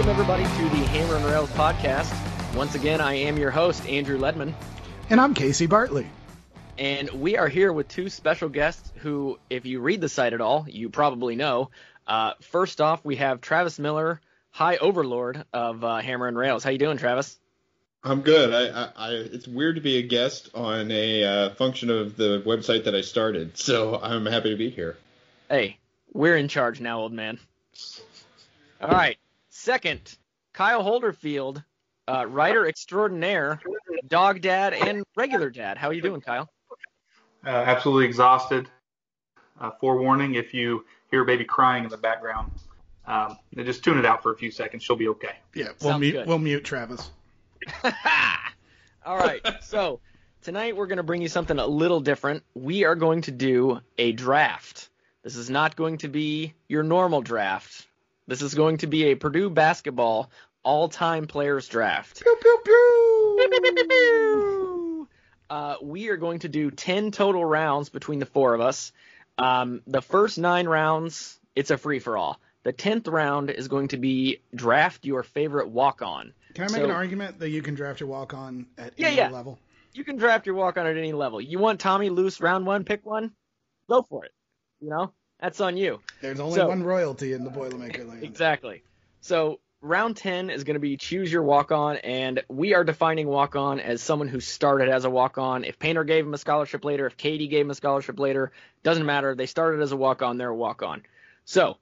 Welcome, 0.00 0.18
everybody, 0.18 0.44
to 0.44 0.76
the 0.78 0.86
Hammer 0.86 1.16
and 1.16 1.24
Rails 1.26 1.50
podcast. 1.50 2.10
Once 2.56 2.74
again, 2.74 3.02
I 3.02 3.12
am 3.16 3.36
your 3.36 3.50
host, 3.50 3.86
Andrew 3.86 4.18
Ledman, 4.18 4.54
And 5.10 5.20
I'm 5.20 5.34
Casey 5.34 5.66
Bartley. 5.66 6.06
and 6.78 7.10
we 7.10 7.36
are 7.36 7.48
here 7.48 7.70
with 7.70 7.86
two 7.86 8.08
special 8.08 8.48
guests 8.48 8.94
who, 8.96 9.38
if 9.50 9.66
you 9.66 9.78
read 9.80 10.00
the 10.00 10.08
site 10.08 10.32
at 10.32 10.40
all, 10.40 10.64
you 10.66 10.88
probably 10.88 11.36
know. 11.36 11.68
Uh, 12.06 12.32
first 12.40 12.80
off, 12.80 13.04
we 13.04 13.16
have 13.16 13.42
Travis 13.42 13.78
Miller, 13.78 14.22
High 14.52 14.78
Overlord 14.78 15.44
of 15.52 15.84
uh, 15.84 15.98
Hammer 15.98 16.28
and 16.28 16.38
Rails. 16.38 16.64
How 16.64 16.70
you 16.70 16.78
doing, 16.78 16.96
Travis? 16.96 17.38
I'm 18.02 18.22
good. 18.22 18.54
I, 18.54 18.84
I, 18.84 18.92
I 18.96 19.10
it's 19.10 19.46
weird 19.46 19.74
to 19.74 19.82
be 19.82 19.98
a 19.98 20.02
guest 20.02 20.48
on 20.54 20.90
a 20.90 21.24
uh, 21.24 21.54
function 21.56 21.90
of 21.90 22.16
the 22.16 22.42
website 22.46 22.84
that 22.84 22.94
I 22.94 23.02
started, 23.02 23.58
so 23.58 24.00
I'm 24.00 24.24
happy 24.24 24.48
to 24.48 24.56
be 24.56 24.70
here. 24.70 24.96
Hey, 25.50 25.76
we're 26.14 26.38
in 26.38 26.48
charge 26.48 26.80
now, 26.80 27.00
old 27.00 27.12
man. 27.12 27.38
All 28.80 28.88
right. 28.88 29.18
Second, 29.62 30.16
Kyle 30.54 30.82
Holderfield, 30.82 31.62
uh, 32.08 32.24
writer 32.26 32.66
extraordinaire, 32.66 33.60
dog 34.08 34.40
dad, 34.40 34.72
and 34.72 35.04
regular 35.16 35.50
dad. 35.50 35.76
How 35.76 35.88
are 35.88 35.92
you 35.92 36.00
doing, 36.00 36.22
Kyle? 36.22 36.48
uh, 37.44 37.50
absolutely 37.50 38.06
exhausted. 38.06 38.70
Uh, 39.60 39.70
forewarning: 39.78 40.34
if 40.34 40.54
you 40.54 40.86
hear 41.10 41.20
a 41.20 41.26
baby 41.26 41.44
crying 41.44 41.84
in 41.84 41.90
the 41.90 41.98
background, 41.98 42.50
um, 43.06 43.36
just 43.54 43.84
tune 43.84 43.98
it 43.98 44.06
out 44.06 44.22
for 44.22 44.32
a 44.32 44.36
few 44.38 44.50
seconds. 44.50 44.82
She'll 44.82 44.96
be 44.96 45.08
okay. 45.08 45.34
Yeah, 45.54 45.66
we'll 45.82 45.90
Sounds 45.90 46.00
mute. 46.00 46.12
good. 46.12 46.26
We'll 46.26 46.38
mute 46.38 46.64
Travis. 46.64 47.10
All 49.04 49.18
right. 49.18 49.46
So 49.60 50.00
tonight 50.40 50.74
we're 50.74 50.86
going 50.86 50.96
to 50.96 51.02
bring 51.02 51.20
you 51.20 51.28
something 51.28 51.58
a 51.58 51.66
little 51.66 52.00
different. 52.00 52.44
We 52.54 52.84
are 52.84 52.94
going 52.94 53.20
to 53.22 53.30
do 53.30 53.80
a 53.98 54.12
draft. 54.12 54.88
This 55.22 55.36
is 55.36 55.50
not 55.50 55.76
going 55.76 55.98
to 55.98 56.08
be 56.08 56.54
your 56.66 56.82
normal 56.82 57.20
draft. 57.20 57.86
This 58.30 58.42
is 58.42 58.54
going 58.54 58.76
to 58.78 58.86
be 58.86 59.06
a 59.06 59.16
Purdue 59.16 59.50
basketball 59.50 60.30
all-time 60.62 61.26
players 61.26 61.66
draft. 61.66 62.22
Pew 62.22 62.36
pew 62.40 62.58
pew. 63.88 65.08
Uh, 65.50 65.74
we 65.82 66.10
are 66.10 66.16
going 66.16 66.38
to 66.38 66.48
do 66.48 66.70
10 66.70 67.10
total 67.10 67.44
rounds 67.44 67.88
between 67.88 68.20
the 68.20 68.26
four 68.26 68.54
of 68.54 68.60
us. 68.60 68.92
Um, 69.36 69.82
the 69.88 70.00
first 70.00 70.38
nine 70.38 70.68
rounds, 70.68 71.40
it's 71.56 71.72
a 71.72 71.76
free 71.76 71.98
for 71.98 72.16
all. 72.16 72.38
The 72.62 72.72
10th 72.72 73.10
round 73.10 73.50
is 73.50 73.66
going 73.66 73.88
to 73.88 73.96
be 73.96 74.38
draft 74.54 75.04
your 75.04 75.24
favorite 75.24 75.70
walk 75.70 76.00
on. 76.00 76.32
Can 76.54 76.62
I 76.62 76.66
make 76.68 76.76
So- 76.76 76.84
an 76.84 76.92
argument 76.92 77.40
that 77.40 77.48
you 77.50 77.62
can 77.62 77.74
draft 77.74 77.98
your 77.98 78.10
walk 78.10 78.32
on 78.32 78.66
at 78.78 78.92
Yeah, 78.96 79.08
any 79.08 79.16
yeah. 79.16 79.30
level? 79.30 79.58
You 79.92 80.04
can 80.04 80.18
draft 80.18 80.46
your 80.46 80.54
walk 80.54 80.76
on 80.78 80.86
at 80.86 80.96
any 80.96 81.12
level. 81.12 81.40
You 81.40 81.58
want 81.58 81.80
Tommy 81.80 82.10
Luce 82.10 82.40
round 82.40 82.64
one, 82.64 82.84
pick 82.84 83.04
one? 83.04 83.32
Go 83.88 84.02
for 84.02 84.24
it. 84.24 84.30
You 84.80 84.90
know? 84.90 85.12
That's 85.40 85.60
on 85.60 85.76
you. 85.76 86.00
There's 86.20 86.40
only 86.40 86.56
So- 86.56 86.68
one 86.68 86.82
royalty 86.82 87.32
in 87.32 87.44
the 87.44 87.50
Boilermaker 87.50 88.06
land. 88.06 88.22
Exactly. 88.22 88.82
So 89.20 89.58
round 89.80 90.16
10 90.16 90.50
is 90.50 90.64
going 90.64 90.74
to 90.74 90.80
be 90.80 90.96
choose 90.96 91.32
your 91.32 91.42
walk 91.42 91.72
on, 91.72 91.96
and 91.96 92.42
we 92.48 92.74
are 92.74 92.84
defining 92.84 93.26
walk 93.26 93.56
on 93.56 93.80
as 93.80 94.02
someone 94.02 94.28
who 94.28 94.40
started 94.40 94.88
as 94.90 95.04
a 95.04 95.10
walk 95.10 95.38
on. 95.38 95.64
If 95.64 95.78
Painter 95.78 96.04
gave 96.04 96.26
him 96.26 96.34
a 96.34 96.38
scholarship 96.38 96.84
later, 96.84 97.06
if 97.06 97.16
Keady 97.16 97.48
gave 97.48 97.64
him 97.64 97.70
a 97.70 97.74
scholarship 97.74 98.18
later, 98.18 98.52
doesn't 98.82 99.06
matter. 99.06 99.34
They 99.34 99.46
started 99.46 99.80
as 99.80 99.92
a 99.92 99.96
walk 99.96 100.22
on, 100.22 100.36
they're 100.36 100.50
a 100.50 100.54
walk 100.54 100.82
on. 100.82 101.02
So 101.46 101.78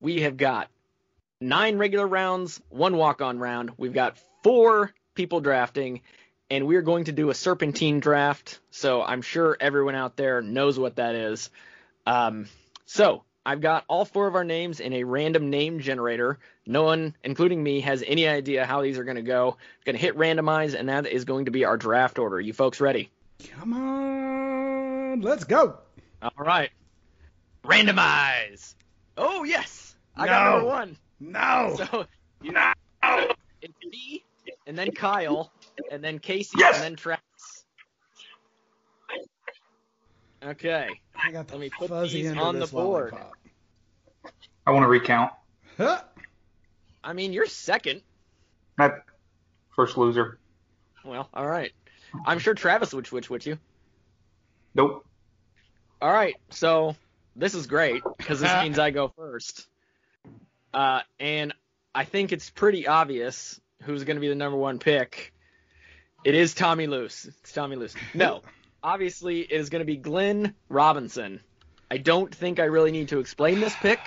we 0.00 0.22
have 0.22 0.36
got 0.36 0.68
nine 1.40 1.78
regular 1.78 2.06
rounds, 2.06 2.60
one 2.68 2.96
walk 2.96 3.20
on 3.20 3.38
round. 3.38 3.72
We've 3.76 3.92
got 3.92 4.16
four 4.42 4.92
people 5.14 5.40
drafting, 5.40 6.02
and 6.50 6.66
we're 6.66 6.82
going 6.82 7.04
to 7.04 7.12
do 7.12 7.30
a 7.30 7.34
serpentine 7.34 7.98
draft. 7.98 8.60
So 8.70 9.02
I'm 9.02 9.22
sure 9.22 9.56
everyone 9.58 9.96
out 9.96 10.16
there 10.16 10.40
knows 10.40 10.78
what 10.78 10.96
that 10.96 11.16
is. 11.16 11.50
Um, 12.06 12.46
so 12.86 13.22
I've 13.44 13.60
got 13.60 13.84
all 13.88 14.04
four 14.04 14.26
of 14.26 14.34
our 14.34 14.42
names 14.44 14.80
in 14.80 14.92
a 14.92 15.04
random 15.04 15.50
name 15.50 15.78
generator. 15.80 16.38
No 16.66 16.82
one, 16.82 17.14
including 17.22 17.62
me, 17.62 17.80
has 17.82 18.02
any 18.04 18.26
idea 18.26 18.64
how 18.66 18.82
these 18.82 18.98
are 18.98 19.04
going 19.04 19.16
to 19.16 19.22
go. 19.22 19.56
Going 19.84 19.94
to 19.94 20.00
hit 20.02 20.16
randomize, 20.16 20.74
and 20.74 20.88
that 20.88 21.06
is 21.06 21.24
going 21.24 21.44
to 21.44 21.50
be 21.52 21.64
our 21.64 21.76
draft 21.76 22.18
order. 22.18 22.40
You 22.40 22.52
folks 22.52 22.80
ready? 22.80 23.10
Come 23.52 23.72
on, 23.74 25.20
let's 25.20 25.44
go. 25.44 25.78
All 26.22 26.32
right. 26.44 26.70
Randomize. 27.64 28.74
Oh 29.16 29.44
yes, 29.44 29.94
I 30.16 30.26
got 30.26 30.52
number 30.52 30.66
one. 30.68 30.96
No. 31.20 31.74
So 31.76 32.06
you 32.42 32.52
know, 32.52 32.72
it's 33.62 33.74
me, 33.90 34.24
and 34.66 34.76
then 34.78 34.92
Kyle, 34.92 35.52
and 35.90 36.02
then 36.02 36.18
Casey, 36.18 36.56
Yes. 36.58 36.76
and 36.76 36.84
then 36.84 36.96
Travis. 36.96 37.22
Okay. 40.46 40.88
I 41.20 41.32
got 41.32 41.48
the 41.48 41.54
Let 41.54 41.60
me 41.60 41.70
put 41.76 41.88
fuzzy 41.88 42.22
these 42.22 42.30
end 42.30 42.40
on 42.40 42.58
the 42.58 42.66
board. 42.66 43.12
lollipop. 43.12 43.32
I 44.66 44.70
want 44.70 44.84
to 44.84 44.88
recount. 44.88 45.32
Huh? 45.76 46.00
I 47.02 47.12
mean, 47.12 47.32
you're 47.32 47.46
second. 47.46 48.02
That 48.78 49.04
first 49.74 49.96
loser. 49.96 50.38
Well, 51.04 51.28
all 51.34 51.46
right. 51.46 51.72
I'm 52.24 52.38
sure 52.38 52.54
Travis 52.54 52.92
would 52.94 53.06
switch 53.06 53.28
with 53.30 53.46
you. 53.46 53.58
Nope. 54.74 55.06
All 56.00 56.12
right, 56.12 56.34
so 56.50 56.94
this 57.34 57.54
is 57.54 57.66
great 57.66 58.02
because 58.18 58.40
this 58.40 58.52
means 58.62 58.78
I 58.78 58.90
go 58.90 59.08
first. 59.08 59.66
Uh, 60.74 61.00
and 61.18 61.54
I 61.94 62.04
think 62.04 62.32
it's 62.32 62.50
pretty 62.50 62.86
obvious 62.86 63.60
who's 63.82 64.04
going 64.04 64.16
to 64.16 64.20
be 64.20 64.28
the 64.28 64.34
number 64.34 64.58
one 64.58 64.78
pick. 64.78 65.32
It 66.24 66.34
is 66.34 66.54
Tommy 66.54 66.86
Luce. 66.86 67.24
It's 67.24 67.52
Tommy 67.52 67.76
Luce. 67.76 67.94
No, 68.14 68.42
obviously 68.86 69.40
it 69.40 69.50
is 69.50 69.68
going 69.68 69.80
to 69.80 69.84
be 69.84 69.96
Glenn 69.96 70.54
Robinson. 70.68 71.40
I 71.90 71.98
don't 71.98 72.32
think 72.32 72.60
I 72.60 72.64
really 72.64 72.92
need 72.92 73.08
to 73.08 73.18
explain 73.18 73.60
this 73.60 73.74
pick, 73.74 73.98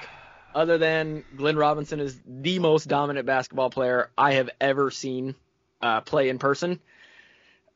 other 0.56 0.78
than 0.78 1.26
Glenn 1.36 1.58
Robinson 1.58 2.00
is 2.00 2.20
the 2.26 2.60
most 2.60 2.88
dominant 2.88 3.26
basketball 3.26 3.70
player 3.70 4.10
I 4.18 4.34
have 4.34 4.50
ever 4.60 4.90
seen 4.90 5.36
uh, 5.82 6.02
play 6.02 6.30
in 6.30 6.40
person. 6.40 6.80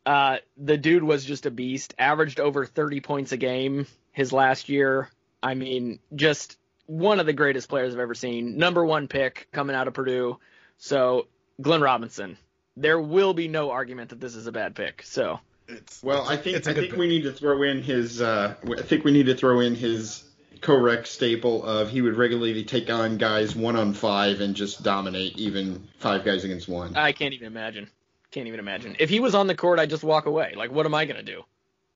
Uh, 0.05 0.37
the 0.57 0.77
dude 0.77 1.03
was 1.03 1.25
just 1.25 1.45
a 1.45 1.51
beast. 1.51 1.93
Averaged 1.99 2.39
over 2.39 2.65
30 2.65 3.01
points 3.01 3.31
a 3.33 3.37
game 3.37 3.85
his 4.11 4.31
last 4.31 4.69
year. 4.69 5.09
I 5.41 5.55
mean, 5.55 5.99
just 6.15 6.57
one 6.85 7.19
of 7.19 7.25
the 7.25 7.33
greatest 7.33 7.67
players 7.67 7.93
I've 7.93 7.99
ever 7.99 8.15
seen. 8.15 8.57
Number 8.57 8.83
one 8.83 9.09
pick 9.09 9.47
coming 9.51 9.75
out 9.75 9.89
of 9.89 9.93
Purdue. 9.93 10.39
So 10.77 11.27
Glenn 11.61 11.81
Robinson. 11.81 12.37
There 12.75 12.99
will 12.99 13.33
be 13.33 13.47
no 13.49 13.71
argument 13.71 14.09
that 14.09 14.19
this 14.19 14.35
is 14.35 14.47
a 14.47 14.51
bad 14.51 14.75
pick. 14.75 15.03
So 15.03 15.39
It's 15.73 16.01
Well, 16.03 16.27
I 16.27 16.37
think 16.37 16.57
It's 16.57 16.67
a 16.67 16.71
I 16.71 16.73
think 16.73 16.91
pick. 16.91 16.99
we 16.99 17.07
need 17.07 17.23
to 17.23 17.31
throw 17.33 17.63
in 17.63 17.81
his. 17.83 18.21
Uh, 18.21 18.55
I 18.77 18.81
think 18.81 19.03
we 19.03 19.11
need 19.11 19.25
to 19.27 19.35
throw 19.35 19.59
in 19.59 19.75
his 19.75 20.23
correct 20.61 21.07
staple 21.07 21.63
of 21.65 21.89
he 21.89 22.01
would 22.01 22.15
regularly 22.15 22.63
take 22.63 22.89
on 22.89 23.17
guys 23.17 23.53
one 23.55 23.75
on 23.75 23.93
five 23.93 24.39
and 24.39 24.55
just 24.55 24.81
dominate 24.81 25.37
even 25.37 25.87
five 25.99 26.23
guys 26.23 26.43
against 26.45 26.67
one. 26.69 26.95
I 26.95 27.11
can't 27.11 27.33
even 27.33 27.47
imagine. 27.47 27.89
Can't 28.31 28.47
even 28.47 28.59
imagine. 28.59 28.95
If 28.99 29.09
he 29.09 29.19
was 29.19 29.35
on 29.35 29.47
the 29.47 29.55
court, 29.55 29.79
I'd 29.79 29.89
just 29.89 30.03
walk 30.03 30.25
away. 30.25 30.53
Like, 30.55 30.71
what 30.71 30.85
am 30.85 30.95
I 30.95 31.05
gonna 31.05 31.21
do? 31.23 31.43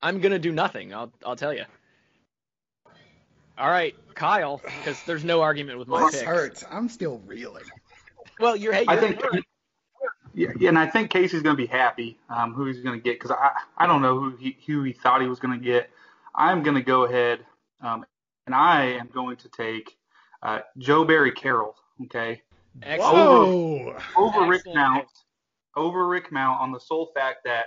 I'm 0.02 0.20
gonna 0.20 0.38
do 0.38 0.52
nothing. 0.52 0.94
I'll 0.94 1.12
I'll 1.24 1.34
tell 1.36 1.52
you. 1.54 1.64
All 3.58 3.68
right, 3.68 3.96
Kyle, 4.14 4.60
because 4.62 5.02
there's 5.02 5.24
no 5.24 5.40
argument 5.40 5.80
with 5.80 5.88
my 5.88 6.02
this 6.10 6.20
pick. 6.20 6.28
hurts. 6.28 6.64
I'm 6.70 6.88
still 6.88 7.20
reeling. 7.26 7.64
Well, 8.38 8.54
you're 8.54 8.72
hey, 8.72 8.84
you're 8.88 8.96
think, 9.00 9.20
yeah, 9.20 9.40
yeah, 10.58 10.68
and 10.68 10.78
I 10.78 10.86
think 10.86 11.10
Casey's 11.10 11.42
going 11.42 11.56
to 11.56 11.60
be 11.62 11.66
happy 11.66 12.18
um, 12.30 12.54
who 12.54 12.64
he's 12.66 12.80
going 12.80 12.98
to 12.98 13.02
get 13.02 13.16
because 13.20 13.30
I 13.30 13.50
I 13.76 13.86
don't 13.86 14.02
know 14.02 14.18
who 14.18 14.36
he 14.36 14.56
who 14.66 14.82
he 14.84 14.92
thought 14.92 15.20
he 15.20 15.28
was 15.28 15.38
going 15.40 15.58
to 15.58 15.64
get. 15.64 15.90
I'm 16.34 16.62
going 16.62 16.76
to 16.76 16.82
go 16.82 17.04
ahead 17.04 17.40
um, 17.80 18.04
and 18.46 18.54
I 18.54 18.84
am 18.84 19.08
going 19.12 19.36
to 19.38 19.48
take 19.48 19.96
uh, 20.42 20.60
Joe 20.78 21.04
Barry 21.04 21.32
Carroll. 21.32 21.74
Okay, 22.04 22.42
excellent. 22.82 23.14
Whoa! 23.16 23.96
over 24.16 24.46
Rick 24.46 24.60
Excellent 24.66 24.76
Mount, 24.76 25.08
over 25.76 26.06
Rick 26.06 26.30
Mount 26.30 26.60
on 26.60 26.72
the 26.72 26.78
sole 26.80 27.10
fact 27.14 27.38
that 27.44 27.66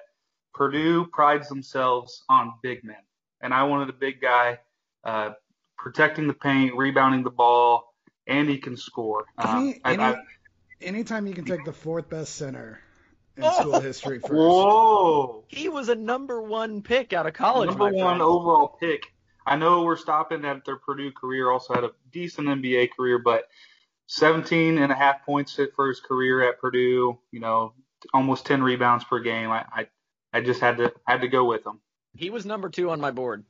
Purdue 0.54 1.06
prides 1.08 1.50
themselves 1.50 2.24
on 2.30 2.54
big 2.62 2.84
men, 2.84 3.04
and 3.42 3.54
I 3.54 3.64
wanted 3.64 3.90
a 3.90 3.94
big 3.94 4.22
guy 4.22 4.60
uh, 5.04 5.32
protecting 5.78 6.28
the 6.28 6.34
paint, 6.34 6.76
rebounding 6.76 7.24
the 7.24 7.30
ball, 7.32 7.94
and 8.28 8.50
he 8.50 8.58
can 8.58 8.78
score. 8.78 9.26
Um, 9.38 9.48
Any, 9.48 9.80
I- 9.86 9.92
any, 9.94 10.04
I- 10.04 10.22
anytime 10.82 11.28
you 11.28 11.34
can 11.34 11.46
take 11.46 11.66
the 11.66 11.74
fourth 11.74 12.10
best 12.10 12.36
center 12.36 12.80
in 13.38 13.44
Oh! 13.44 13.60
school 13.62 13.80
history 13.80 14.20
first. 14.20 14.34
Whoa! 14.34 15.44
He 15.48 15.70
was 15.70 15.90
a 15.90 15.96
number 15.96 16.42
one 16.42 16.82
pick 16.82 17.14
out 17.14 17.26
of 17.28 17.34
college. 17.34 17.68
Number 17.70 17.86
my 17.86 17.92
one 17.92 18.18
friend. 18.18 18.22
overall 18.22 18.78
pick. 18.80 19.04
I 19.46 19.56
know 19.56 19.84
we're 19.84 19.98
stopping 19.98 20.46
at 20.46 20.66
their 20.66 20.76
Purdue 20.76 21.12
career, 21.12 21.50
also 21.50 21.74
had 21.74 21.84
a 21.84 21.92
decent 22.12 22.48
NBA 22.48 22.90
career, 22.96 23.18
but 23.18 23.48
17 24.08 24.78
and 24.78 24.92
a 24.92 24.96
half 24.96 25.26
points 25.26 25.60
for 25.76 25.88
his 25.88 26.00
career 26.00 26.48
at 26.48 26.60
Purdue, 26.60 27.18
you 27.32 27.40
know, 27.40 27.74
almost 28.14 28.46
10 28.46 28.62
rebounds 28.62 29.04
per 29.04 29.20
game. 29.20 29.50
I, 29.50 29.66
I, 29.74 29.88
I 30.34 30.42
just 30.42 30.62
had 30.62 30.78
to 30.78 30.94
had 31.08 31.22
to 31.22 31.28
go 31.28 31.46
with 31.46 31.66
him. 31.66 31.80
He 32.16 32.30
was 32.30 32.46
number 32.46 32.70
two 32.70 32.90
on 32.92 33.00
my 33.02 33.12
board. 33.12 33.44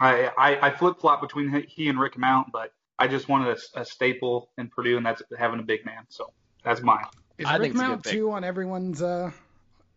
I, 0.00 0.30
I, 0.38 0.68
I 0.68 0.70
flip 0.70 0.98
flop 1.00 1.20
between 1.20 1.50
he- 1.52 1.66
he 1.68 1.88
and 1.88 1.98
Rick 1.98 2.18
Mount, 2.18 2.48
but 2.52 2.72
I 2.98 3.06
just 3.06 3.28
wanted 3.28 3.56
a, 3.74 3.80
a 3.80 3.84
staple 3.84 4.50
in 4.58 4.68
Purdue, 4.68 4.96
and 4.96 5.06
that's 5.06 5.22
having 5.38 5.60
a 5.60 5.62
big 5.62 5.84
man. 5.86 6.04
So 6.08 6.32
that's 6.64 6.82
mine. 6.82 7.04
Is 7.38 7.46
I 7.46 7.52
Rick 7.54 7.62
think 7.62 7.74
it's 7.74 7.80
Mount 7.80 8.04
two 8.04 8.32
on 8.32 8.44
everyone's 8.44 9.00
uh 9.00 9.30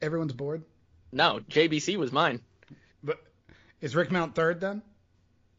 everyone's 0.01 0.33
board? 0.33 0.63
No, 1.11 1.39
JBC 1.49 1.97
was 1.97 2.11
mine. 2.11 2.41
But 3.03 3.19
is 3.81 3.95
Rick 3.95 4.11
Mount 4.11 4.35
third 4.35 4.61
then? 4.61 4.81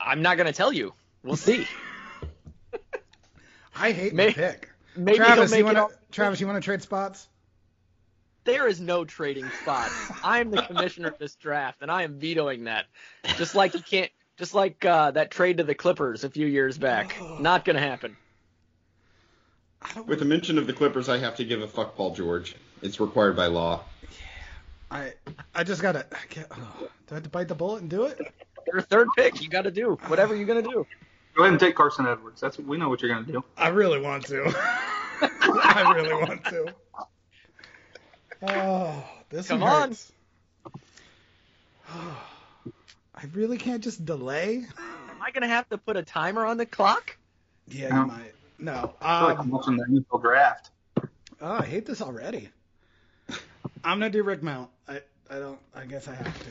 I'm 0.01 0.23
not 0.23 0.37
gonna 0.37 0.53
tell 0.53 0.73
you. 0.73 0.95
We'll 1.23 1.37
see. 1.37 1.67
I 3.77 3.93
hate 3.93 4.15
May- 4.15 4.27
my 4.27 4.33
pick. 4.33 4.69
Maybe 4.95 5.17
Travis, 5.17 5.57
you 5.57 5.65
want 5.65 5.77
to 5.77 5.83
All- 5.85 5.93
Travis, 6.11 6.41
you 6.41 6.47
want 6.47 6.63
to 6.63 6.65
trade 6.65 6.83
spots? 6.83 7.29
there 8.45 8.67
is 8.67 8.81
no 8.81 9.05
trading 9.05 9.49
spots. 9.63 9.95
I'm 10.25 10.51
the 10.51 10.63
commissioner 10.63 11.09
of 11.09 11.19
this 11.19 11.35
draft, 11.37 11.79
and 11.83 11.91
I 11.91 12.03
am 12.03 12.19
vetoing 12.19 12.65
that. 12.65 12.87
Just 13.37 13.55
like 13.55 13.75
you 13.75 13.81
can't. 13.81 14.11
Just 14.43 14.55
like 14.55 14.85
uh, 14.85 15.13
that 15.13 15.31
trade 15.31 15.59
to 15.59 15.63
the 15.63 15.77
Clippers 15.77 16.25
a 16.25 16.29
few 16.29 16.49
years 16.49 16.77
back. 16.77 17.17
Not 17.39 17.65
gonna 17.65 17.79
happen. 17.79 18.17
With 20.05 20.19
the 20.19 20.25
mention 20.25 20.59
of 20.59 20.67
the 20.67 20.73
Clippers, 20.73 21.09
I 21.09 21.19
have 21.19 21.37
to 21.37 21.45
give 21.45 21.63
a 21.63 21.69
fuck 21.69 21.95
Paul 21.95 22.13
George. 22.13 22.57
It's 22.83 22.99
required 22.99 23.37
by 23.37 23.47
law. 23.47 23.85
Yeah. 24.03 24.09
I 24.91 25.13
I 25.55 25.63
just 25.63 25.81
gotta. 25.81 26.07
I 26.11 26.27
can't, 26.29 26.49
oh, 26.51 26.75
do 26.81 26.89
I 27.13 27.15
have 27.15 27.23
to 27.23 27.29
bite 27.29 27.47
the 27.47 27.55
bullet 27.55 27.83
and 27.83 27.89
do 27.89 28.03
it? 28.07 28.21
Your 28.67 28.83
third 28.83 29.07
pick. 29.17 29.41
You 29.41 29.49
got 29.49 29.63
to 29.63 29.71
do 29.71 29.97
whatever 30.09 30.35
you're 30.35 30.47
gonna 30.47 30.61
do. 30.61 30.85
Go 31.37 31.45
ahead 31.45 31.53
and 31.53 31.61
take 31.61 31.77
Carson 31.77 32.09
Edwards. 32.09 32.41
That's 32.41 32.59
we 32.59 32.79
know 32.79 32.89
what 32.89 33.01
you're 33.01 33.15
gonna 33.15 33.25
do. 33.25 33.45
I 33.57 33.69
really 33.69 34.01
want 34.01 34.27
to. 34.27 34.43
I 35.23 35.93
really 35.95 36.15
want 36.15 36.45
to. 36.47 36.75
Oh, 38.45 39.05
this 39.31 39.47
Come 39.47 39.61
one 39.61 39.97
on. 41.95 42.13
hurts. 43.23 43.35
I 43.35 43.39
really 43.39 43.59
can't 43.59 43.83
just 43.83 44.05
delay. 44.05 44.57
Am 45.11 45.23
I 45.23 45.31
gonna 45.31 45.49
have 45.49 45.69
to 45.71 45.79
put 45.79 45.97
a 45.97 46.03
timer 46.03 46.45
on 46.45 46.57
the 46.57 46.67
clock? 46.67 47.17
Yeah, 47.69 47.89
No. 47.89 48.01
you 48.03 48.07
might. 48.07 48.35
No. 48.59 48.95
I 49.01 49.19
feel 49.21 49.29
like 49.29 49.39
I'm 49.39 49.45
Um, 49.45 49.51
watching 49.51 49.77
the 49.77 49.85
NFL 49.85 50.19
draft. 50.21 50.71
oh, 51.41 51.53
I 51.53 51.65
hate 51.65 51.87
this 51.87 52.01
already. 52.03 52.49
I'm 53.85 53.99
gonna 53.99 54.11
do 54.11 54.23
Rick 54.23 54.43
Mount. 54.43 54.71
I 54.89 55.01
I 55.31 55.39
don't. 55.39 55.59
I 55.75 55.85
guess 55.87 56.07
I 56.09 56.15
have 56.15 56.39
to. 56.45 56.51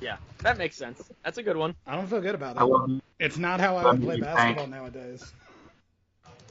Yeah, 0.00 0.16
that 0.40 0.58
makes 0.58 0.76
sense. 0.76 1.02
That's 1.24 1.38
a 1.38 1.42
good 1.42 1.56
one. 1.56 1.74
I 1.86 1.94
don't 1.96 2.06
feel 2.08 2.20
good 2.20 2.34
about 2.34 2.58
I 2.60 2.66
it. 2.66 3.02
It's 3.18 3.38
not 3.38 3.60
how 3.60 3.76
I 3.76 3.92
would 3.92 4.02
play 4.02 4.20
basketball 4.20 4.66
Hank. 4.66 4.70
nowadays. 4.70 5.32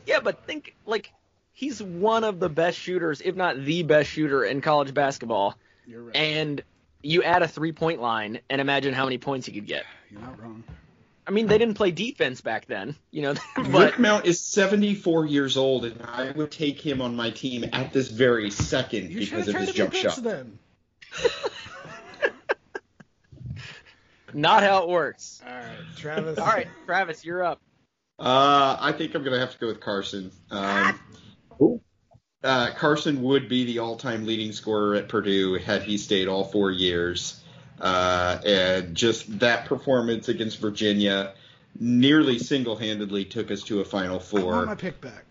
Yeah, 0.07 0.19
but 0.21 0.43
think 0.45 0.75
like 0.85 1.11
he's 1.53 1.81
one 1.83 2.23
of 2.23 2.39
the 2.39 2.49
best 2.49 2.79
shooters, 2.79 3.21
if 3.23 3.35
not 3.35 3.63
the 3.63 3.83
best 3.83 4.09
shooter 4.09 4.43
in 4.43 4.61
college 4.61 4.93
basketball. 4.93 5.55
You're 5.85 6.03
right. 6.03 6.15
And 6.15 6.63
you 7.05 7.23
add 7.23 7.43
a 7.43 7.47
three 7.47 7.71
point 7.71 8.01
line 8.01 8.39
and 8.49 8.59
imagine 8.59 8.93
how 8.93 9.05
many 9.05 9.17
points 9.17 9.45
he 9.45 9.53
could 9.53 9.67
get. 9.67 9.85
You're 10.09 10.21
not 10.21 10.41
wrong. 10.41 10.63
I 11.27 11.31
mean, 11.31 11.47
they 11.47 11.57
didn't 11.57 11.73
play 11.73 11.89
defense 11.89 12.41
back 12.41 12.67
then, 12.67 12.95
you 13.09 13.23
know, 13.23 13.33
Rick 13.57 13.97
Mount 13.97 14.27
is 14.27 14.39
74 14.41 15.25
years 15.25 15.57
old, 15.57 15.85
and 15.85 15.99
I 16.03 16.29
would 16.29 16.51
take 16.51 16.79
him 16.79 17.01
on 17.01 17.15
my 17.15 17.31
team 17.31 17.65
at 17.73 17.91
this 17.91 18.11
very 18.11 18.51
second 18.51 19.09
You 19.09 19.21
because 19.21 19.47
of 19.47 19.55
his 19.55 19.73
jump 19.73 19.91
picks 19.91 20.15
shot. 20.15 20.23
then. 20.23 20.59
not 24.35 24.61
how 24.61 24.83
it 24.83 24.89
works. 24.89 25.41
All 25.43 25.51
right, 25.51 25.67
Travis. 25.97 26.37
All 26.37 26.45
right, 26.45 26.67
Travis, 26.85 27.25
you're 27.25 27.43
up. 27.43 27.59
Uh, 28.19 28.77
I 28.79 28.91
think 28.91 29.15
I'm 29.15 29.23
gonna 29.23 29.39
have 29.39 29.51
to 29.51 29.57
go 29.57 29.65
with 29.65 29.81
Carson. 29.81 30.31
Um, 30.51 30.99
uh, 32.45 32.71
Carson 32.75 33.21
would 33.23 33.49
be 33.49 33.65
the 33.65 33.79
all-time 33.79 34.25
leading 34.25 34.51
scorer 34.51 34.95
at 34.95 35.09
Purdue 35.09 35.55
had 35.55 35.81
he 35.81 35.97
stayed 35.97 36.27
all 36.27 36.43
four 36.43 36.71
years. 36.71 37.41
Uh, 37.81 38.39
and 38.45 38.95
just 38.95 39.39
that 39.39 39.65
performance 39.65 40.29
against 40.29 40.59
Virginia 40.59 41.33
nearly 41.77 42.39
single-handedly 42.39 43.25
took 43.25 43.51
us 43.51 43.63
to 43.63 43.81
a 43.81 43.85
Final 43.85 44.15
I 44.15 44.17
want 44.17 44.23
Four. 44.23 44.65
my 44.65 44.75
pick 44.75 45.01
back. 45.01 45.25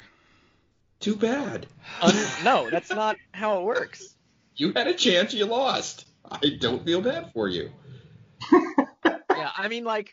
Too 1.01 1.17
bad. 1.17 1.67
Un- 2.03 2.27
no, 2.45 2.69
that's 2.69 2.91
not 2.91 3.17
how 3.33 3.61
it 3.61 3.65
works. 3.65 4.15
You 4.57 4.73
had 4.73 4.87
a 4.89 4.95
chance, 4.95 5.33
you 5.33 5.47
lost. 5.47 6.07
I 6.31 6.57
don't 6.61 6.85
feel 6.85 7.01
bad 7.01 7.33
for 7.33 7.49
you. 7.49 7.71
yeah, 8.53 9.51
I 9.57 9.69
mean, 9.69 9.85
like, 9.85 10.13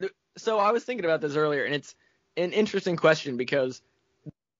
th- 0.00 0.12
so 0.36 0.58
I 0.58 0.72
was 0.72 0.84
thinking 0.84 1.04
about 1.04 1.20
this 1.20 1.36
earlier, 1.36 1.64
and 1.64 1.74
it's 1.74 1.94
an 2.36 2.52
interesting 2.52 2.96
question 2.96 3.36
because 3.36 3.82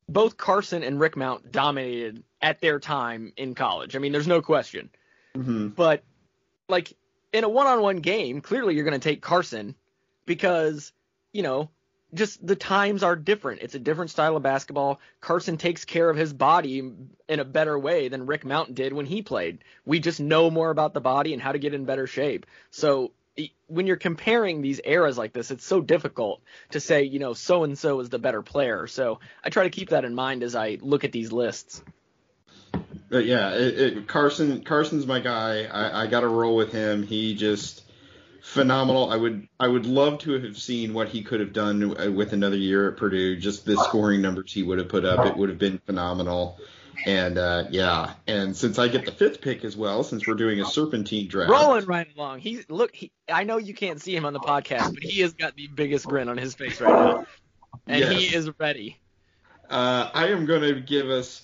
both 0.09 0.37
Carson 0.37 0.83
and 0.83 1.01
Rick 1.01 1.17
Mount 1.17 1.51
dominated 1.51 2.23
at 2.41 2.61
their 2.61 2.79
time 2.79 3.33
in 3.37 3.55
college. 3.55 3.97
I 3.97 3.99
mean, 3.99 4.13
there's 4.13 4.29
no 4.29 4.43
question. 4.43 4.91
hmm 5.35 5.69
But, 5.69 6.05
like, 6.69 6.93
in 7.33 7.45
a 7.45 7.49
one 7.49 7.67
on 7.67 7.81
one 7.81 7.99
game, 7.99 8.41
clearly 8.41 8.75
you're 8.75 8.85
going 8.85 8.99
to 8.99 9.09
take 9.09 9.21
Carson 9.21 9.75
because, 10.25 10.93
you 11.33 11.43
know, 11.43 11.71
just 12.15 12.45
the 12.47 12.57
times 12.57 13.03
are 13.03 13.17
different. 13.17 13.63
It's 13.63 13.75
a 13.75 13.81
different 13.81 14.11
style 14.11 14.37
of 14.37 14.43
basketball. 14.43 15.01
Carson 15.21 15.57
takes 15.57 15.85
care 15.85 16.09
of 16.09 16.17
his 16.17 16.33
body 16.33 16.79
in 17.29 17.41
a 17.41 17.45
better 17.45 17.77
way 17.79 18.09
than 18.09 18.27
Rick 18.27 18.45
Mount 18.45 18.75
did 18.75 18.93
when 18.93 19.07
he 19.07 19.23
played. 19.23 19.59
We 19.85 19.99
just 19.99 20.21
know 20.21 20.51
more 20.51 20.71
about 20.71 20.95
the 20.95 21.01
body 21.01 21.33
and 21.33 21.43
how 21.43 21.53
to 21.53 21.59
get 21.59 21.75
in 21.75 21.85
better 21.85 22.07
shape. 22.07 22.47
So 22.71 23.11
when 23.67 23.87
you're 23.87 23.97
comparing 23.97 24.63
these 24.63 24.81
eras 24.85 25.19
like 25.19 25.33
this, 25.33 25.51
it's 25.51 25.65
so 25.65 25.81
difficult 25.81 26.43
to 26.71 26.81
say, 26.81 27.03
you 27.03 27.19
know, 27.19 27.35
so 27.35 27.65
and 27.65 27.79
so 27.79 28.01
is 28.01 28.09
the 28.09 28.19
better 28.19 28.43
player. 28.43 28.87
So 28.87 29.21
I 29.45 29.51
try 29.51 29.65
to 29.65 29.71
keep 29.71 29.91
that 29.91 30.05
in 30.05 30.15
mind 30.15 30.43
as 30.43 30.55
I 30.55 30.79
look 30.81 31.05
at 31.05 31.13
these 31.13 31.33
lists. 31.33 31.83
but 33.09 33.27
yeah, 33.27 33.55
it, 33.55 33.79
it, 33.79 34.09
Carson 34.09 34.63
Carson's 34.65 35.07
my 35.07 35.21
guy. 35.21 35.65
I, 35.65 36.03
I 36.03 36.07
got 36.07 36.21
to 36.21 36.29
roll 36.29 36.57
with 36.57 36.73
him. 36.73 37.03
He 37.03 37.35
just 37.35 37.83
phenomenal. 38.43 39.11
I 39.11 39.17
would 39.17 39.49
I 39.59 39.69
would 39.69 39.87
love 39.87 40.21
to 40.21 40.41
have 40.41 40.57
seen 40.57 40.95
what 40.95 41.09
he 41.09 41.23
could 41.23 41.41
have 41.41 41.53
done 41.53 42.15
with 42.15 42.33
another 42.33 42.57
year 42.57 42.91
at 42.91 42.97
Purdue. 42.97 43.37
Just 43.37 43.65
the 43.65 43.77
scoring 43.77 44.23
numbers 44.23 44.53
he 44.53 44.63
would 44.63 44.79
have 44.79 44.89
put 44.89 45.05
up, 45.05 45.27
it 45.27 45.37
would 45.37 45.49
have 45.49 45.59
been 45.59 45.79
phenomenal. 45.79 46.59
And 47.05 47.39
uh, 47.39 47.65
yeah, 47.71 48.15
and 48.27 48.57
since 48.57 48.79
I 48.79 48.89
get 48.89 49.05
the 49.05 49.13
fifth 49.13 49.41
pick 49.41 49.65
as 49.65 49.77
well, 49.77 50.03
since 50.03 50.27
we're 50.27 50.35
doing 50.35 50.61
a 50.61 50.65
serpentine 50.65 51.29
draft, 51.29 51.51
Rolling 51.51 51.85
right 51.87 52.09
along. 52.17 52.41
He 52.41 52.63
look. 52.69 52.95
He, 52.95 53.13
I 53.29 53.45
know 53.45 53.59
you 53.59 53.75
can't 53.75 54.01
see 54.01 54.15
him 54.17 54.25
on 54.25 54.33
the 54.33 54.41
podcast, 54.41 54.95
but 54.95 55.03
he 55.03 55.21
has 55.21 55.35
got 55.35 55.55
the 55.57 55.67
biggest 55.69 56.07
grin 56.07 56.29
on 56.29 56.37
his 56.39 56.55
face 56.55 56.81
right 56.81 56.93
now, 56.93 57.27
and 57.87 58.05
he 58.13 58.35
is 58.35 58.51
ready. 58.59 58.97
uh, 59.71 60.11
I 60.15 60.29
am 60.29 60.47
going 60.47 60.63
to 60.63 60.81
give 60.81 61.11
us 61.11 61.43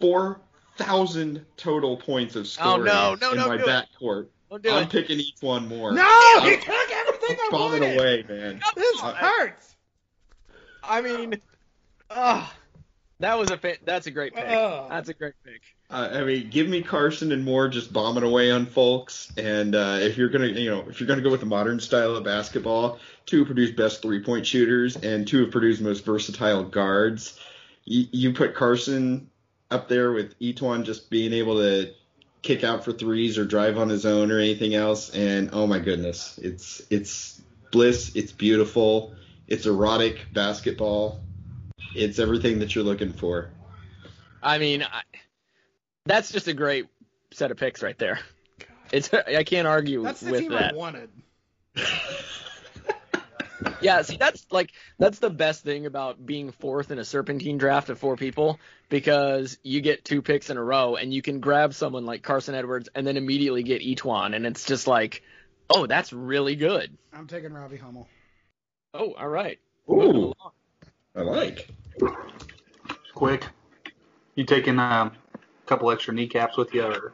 four 0.00 0.40
thousand 0.76 1.44
total 1.56 1.96
points 1.96 2.36
of 2.36 2.42
Oh, 2.42 2.44
scoring 2.44 2.84
no, 2.84 3.16
no, 3.20 3.30
in 3.32 3.36
no, 3.38 3.48
my 3.48 3.56
do 3.56 3.64
it. 3.64 3.68
backcourt. 3.68 4.26
Don't 4.50 4.66
I'm 4.76 4.82
it. 4.84 4.90
picking 4.90 5.18
each 5.18 5.34
one 5.40 5.66
more. 5.66 5.92
No, 5.92 6.02
I'm- 6.02 6.42
he 6.48 6.56
took 6.56 6.90
everything 6.92 7.36
I 7.40 7.48
bombing 7.50 7.80
wanted. 7.82 7.98
away, 7.98 8.24
man. 8.28 8.60
This 8.76 9.02
I- 9.02 9.12
hurts. 9.14 9.76
I 10.84 11.00
mean, 11.00 11.40
ah, 12.10 12.52
that 13.20 13.38
was 13.38 13.50
a 13.50 13.56
fit. 13.56 13.84
That's 13.84 14.06
a 14.06 14.10
great 14.10 14.34
pick. 14.34 14.44
Ugh. 14.46 14.86
That's 14.90 15.08
a 15.08 15.14
great 15.14 15.34
pick. 15.44 15.62
Uh, 15.90 16.08
I 16.12 16.24
mean, 16.24 16.50
give 16.50 16.68
me 16.68 16.82
Carson 16.82 17.30
and 17.32 17.44
Moore 17.44 17.68
just 17.68 17.92
bombing 17.92 18.24
away 18.24 18.50
on 18.50 18.66
folks. 18.66 19.32
And 19.36 19.74
uh, 19.74 19.98
if 20.00 20.16
you're 20.16 20.28
gonna, 20.28 20.46
you 20.46 20.70
know, 20.70 20.84
if 20.88 21.00
you're 21.00 21.06
gonna 21.06 21.22
go 21.22 21.30
with 21.30 21.40
the 21.40 21.46
modern 21.46 21.80
style 21.80 22.16
of 22.16 22.24
basketball, 22.24 22.98
two 23.26 23.38
have 23.38 23.46
produced 23.46 23.76
best 23.76 24.02
three 24.02 24.22
point 24.22 24.46
shooters, 24.46 24.96
and 24.96 25.26
two 25.26 25.44
of 25.44 25.50
Purdue's 25.50 25.80
most 25.80 26.04
versatile 26.04 26.64
guards. 26.64 27.38
You, 27.84 28.06
you 28.10 28.32
put 28.32 28.54
Carson 28.54 29.30
up 29.70 29.88
there 29.88 30.12
with 30.12 30.38
E'Twaun 30.40 30.84
just 30.84 31.10
being 31.10 31.32
able 31.32 31.56
to 31.58 31.92
kick 32.42 32.64
out 32.64 32.84
for 32.84 32.92
threes 32.92 33.38
or 33.38 33.44
drive 33.44 33.78
on 33.78 33.88
his 33.88 34.04
own 34.04 34.30
or 34.30 34.38
anything 34.38 34.74
else, 34.74 35.14
and 35.14 35.50
oh 35.52 35.66
my 35.66 35.78
goodness, 35.78 36.38
it's 36.42 36.82
it's 36.90 37.40
bliss. 37.70 38.16
It's 38.16 38.32
beautiful. 38.32 39.14
It's 39.46 39.66
erotic 39.66 40.32
basketball. 40.32 41.20
It's 41.94 42.18
everything 42.18 42.58
that 42.58 42.74
you're 42.74 42.84
looking 42.84 43.12
for. 43.12 43.50
I 44.42 44.58
mean, 44.58 44.82
I, 44.82 45.02
that's 46.04 46.30
just 46.30 46.48
a 46.48 46.54
great 46.54 46.86
set 47.32 47.50
of 47.50 47.56
picks 47.56 47.82
right 47.82 47.98
there. 47.98 48.20
It's 48.92 49.12
I 49.12 49.44
can't 49.44 49.66
argue 49.66 50.02
That's 50.02 50.20
the 50.20 50.30
with 50.30 50.40
team 50.40 50.52
that. 50.52 50.72
I 50.72 50.76
wanted. 50.76 51.10
Yeah, 53.80 54.00
see, 54.02 54.16
that's 54.16 54.46
like 54.50 54.72
that's 54.98 55.18
the 55.18 55.28
best 55.30 55.62
thing 55.62 55.84
about 55.84 56.24
being 56.24 56.52
fourth 56.52 56.90
in 56.90 56.98
a 56.98 57.04
serpentine 57.04 57.58
draft 57.58 57.90
of 57.90 57.98
four 57.98 58.16
people 58.16 58.58
because 58.88 59.58
you 59.62 59.82
get 59.82 60.04
two 60.04 60.22
picks 60.22 60.48
in 60.48 60.56
a 60.56 60.62
row 60.62 60.96
and 60.96 61.12
you 61.12 61.20
can 61.20 61.40
grab 61.40 61.74
someone 61.74 62.06
like 62.06 62.22
Carson 62.22 62.54
Edwards 62.54 62.88
and 62.94 63.06
then 63.06 63.18
immediately 63.18 63.62
get 63.62 63.82
E'Twaun, 63.82 64.34
and 64.34 64.46
it's 64.46 64.64
just 64.64 64.86
like, 64.86 65.22
oh, 65.68 65.86
that's 65.86 66.12
really 66.14 66.56
good. 66.56 66.96
I'm 67.12 67.26
taking 67.26 67.52
Robbie 67.52 67.76
Hummel. 67.76 68.08
Oh, 68.94 69.12
all 69.12 69.28
right. 69.28 69.58
Ooh, 69.90 70.32
I 71.14 71.20
like. 71.20 71.68
Quick. 73.14 73.46
You 74.34 74.44
taking 74.44 74.78
um, 74.78 75.12
a 75.34 75.40
couple 75.66 75.90
extra 75.90 76.12
kneecaps 76.12 76.56
with 76.56 76.74
you, 76.74 76.82
or 76.84 77.12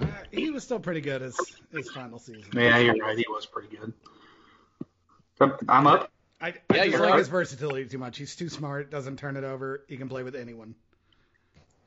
Uh, 0.00 0.06
he 0.30 0.50
was 0.50 0.62
still 0.62 0.78
pretty 0.78 1.00
good 1.00 1.22
his 1.22 1.36
his 1.72 1.90
final 1.90 2.18
season. 2.18 2.44
yeah, 2.52 2.78
you're 2.78 2.96
right. 2.96 3.16
He 3.16 3.24
was 3.28 3.46
pretty 3.46 3.74
good. 3.76 3.92
I'm 5.68 5.86
up. 5.86 6.10
I, 6.40 6.48
I 6.48 6.76
Yeah, 6.76 6.84
just 6.86 6.98
like 7.00 7.10
right. 7.10 7.18
his 7.18 7.28
versatility 7.28 7.86
too 7.88 7.98
much. 7.98 8.18
He's 8.18 8.36
too 8.36 8.48
smart, 8.48 8.90
doesn't 8.90 9.16
turn 9.18 9.36
it 9.36 9.44
over. 9.44 9.84
He 9.88 9.96
can 9.96 10.08
play 10.08 10.22
with 10.22 10.34
anyone. 10.36 10.74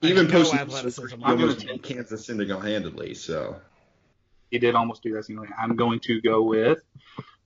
Even 0.02 0.28
no 0.28 0.32
post 0.34 0.54
athleticism. 0.56 1.18
he 1.20 1.24
almost 1.24 1.66
beat 1.68 1.84
Kansas 1.84 2.26
single 2.26 2.60
handedly. 2.60 3.14
So 3.14 3.62
He 4.50 4.58
did 4.58 4.74
almost 4.76 5.04
do 5.04 5.14
that. 5.14 5.26
single 5.26 5.46
I'm 5.58 5.76
going 5.76 6.00
to 6.02 6.20
go 6.22 6.42
with. 6.42 6.80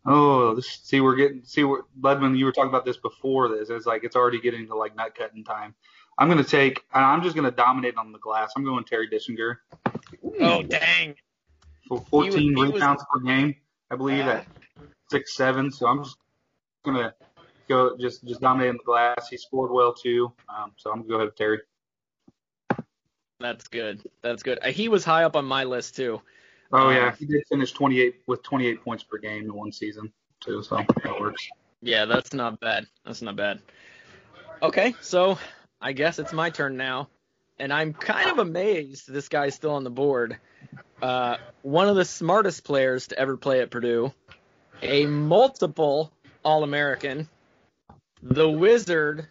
Oh, 0.06 0.54
this, 0.56 0.68
see, 0.84 1.02
we're 1.02 1.16
getting 1.16 1.44
see 1.44 1.64
where 1.64 1.82
Ledman. 2.00 2.38
You 2.38 2.46
were 2.46 2.52
talking 2.52 2.70
about 2.70 2.86
this 2.86 2.98
before 2.98 3.48
this. 3.50 3.70
It's 3.70 3.86
like 3.86 4.04
it's 4.04 4.16
already 4.16 4.40
getting 4.40 4.68
to 4.68 4.76
like 4.76 4.96
nut 4.96 5.16
cutting 5.16 5.44
time. 5.44 5.74
I'm 6.18 6.30
going 6.30 6.44
to 6.44 6.50
take. 6.50 6.84
I'm 6.94 7.24
just 7.24 7.36
going 7.36 7.50
to 7.50 7.56
dominate 7.56 7.98
on 7.98 8.12
the 8.12 8.20
glass. 8.20 8.54
I'm 8.56 8.64
going 8.64 8.84
Terry 8.86 9.10
Dischinger 9.10 9.56
Oh, 10.40 10.62
dang. 10.64 11.16
for 11.88 12.00
14 12.10 12.32
He 12.32 12.38
was- 12.38 12.56
he 12.56 12.56
was- 12.56 12.74
rebounds 12.74 13.04
per 13.12 13.20
game, 13.20 13.56
I 13.92 13.96
believe 13.96 14.26
at 14.28 14.46
six 15.10 15.36
seven. 15.36 15.72
So 15.72 15.88
I'm 15.88 16.04
just 16.04 16.18
going 16.84 16.98
to 16.98 17.14
go 17.68 17.98
just 17.98 18.24
just 18.28 18.42
dominate 18.42 18.70
on 18.70 18.78
the 18.78 18.84
glass. 18.84 19.28
He 19.30 19.38
scored 19.38 19.72
well 19.72 19.94
too. 19.94 20.32
Um, 20.48 20.72
so 20.78 20.92
I'm 20.92 20.98
going 20.98 21.08
to 21.08 21.10
go 21.10 21.16
ahead 21.16 21.28
with 21.28 21.36
Terry. 21.36 21.60
That's 23.40 23.68
good. 23.68 24.02
That's 24.22 24.44
good. 24.44 24.60
Uh, 24.64 24.70
He 24.70 24.88
was 24.88 25.04
high 25.04 25.24
up 25.24 25.36
on 25.36 25.46
my 25.46 25.64
list 25.66 25.96
too. 25.96 26.22
Oh 26.72 26.88
Um, 26.90 26.96
yeah, 26.96 27.16
he 27.16 27.26
did 27.26 27.44
finish 27.48 27.72
28 27.72 28.22
with 28.28 28.44
28 28.44 28.84
points 28.84 29.04
per 29.04 29.18
game 29.18 29.44
in 29.46 29.54
one 29.54 29.72
season 29.72 30.12
too. 30.40 30.64
So 30.64 30.78
that 31.04 31.20
works. 31.20 31.48
Yeah, 31.82 32.06
that's 32.06 32.34
not 32.34 32.60
bad. 32.60 32.88
That's 33.06 33.22
not 33.22 33.36
bad. 33.36 33.62
Okay, 34.62 34.96
so 35.02 35.38
I 35.82 35.92
guess 35.92 36.18
it's 36.20 36.34
my 36.34 36.50
turn 36.50 36.78
now, 36.78 37.10
and 37.60 37.72
I'm 37.72 37.94
kind 37.94 38.30
of 38.32 38.40
amazed 38.40 39.12
this 39.12 39.30
guy's 39.30 39.54
still 39.56 39.72
on 39.72 39.84
the 39.84 39.90
board. 39.92 40.38
Uh, 41.02 41.38
one 41.62 41.88
of 41.88 41.96
the 41.96 42.06
smartest 42.06 42.64
players 42.64 43.08
to 43.08 43.20
ever 43.20 43.38
play 43.38 43.62
at 43.62 43.70
Purdue, 43.70 44.14
a 44.82 45.06
multiple 45.06 46.12
All-American, 46.44 47.28
the 48.24 48.50
Wizard, 48.50 49.28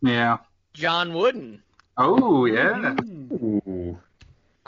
Yeah. 0.00 0.38
John 0.72 1.12
Wooden. 1.12 1.62
Oh 1.96 2.44
yeah. 2.46 2.94
Ooh. 3.32 3.98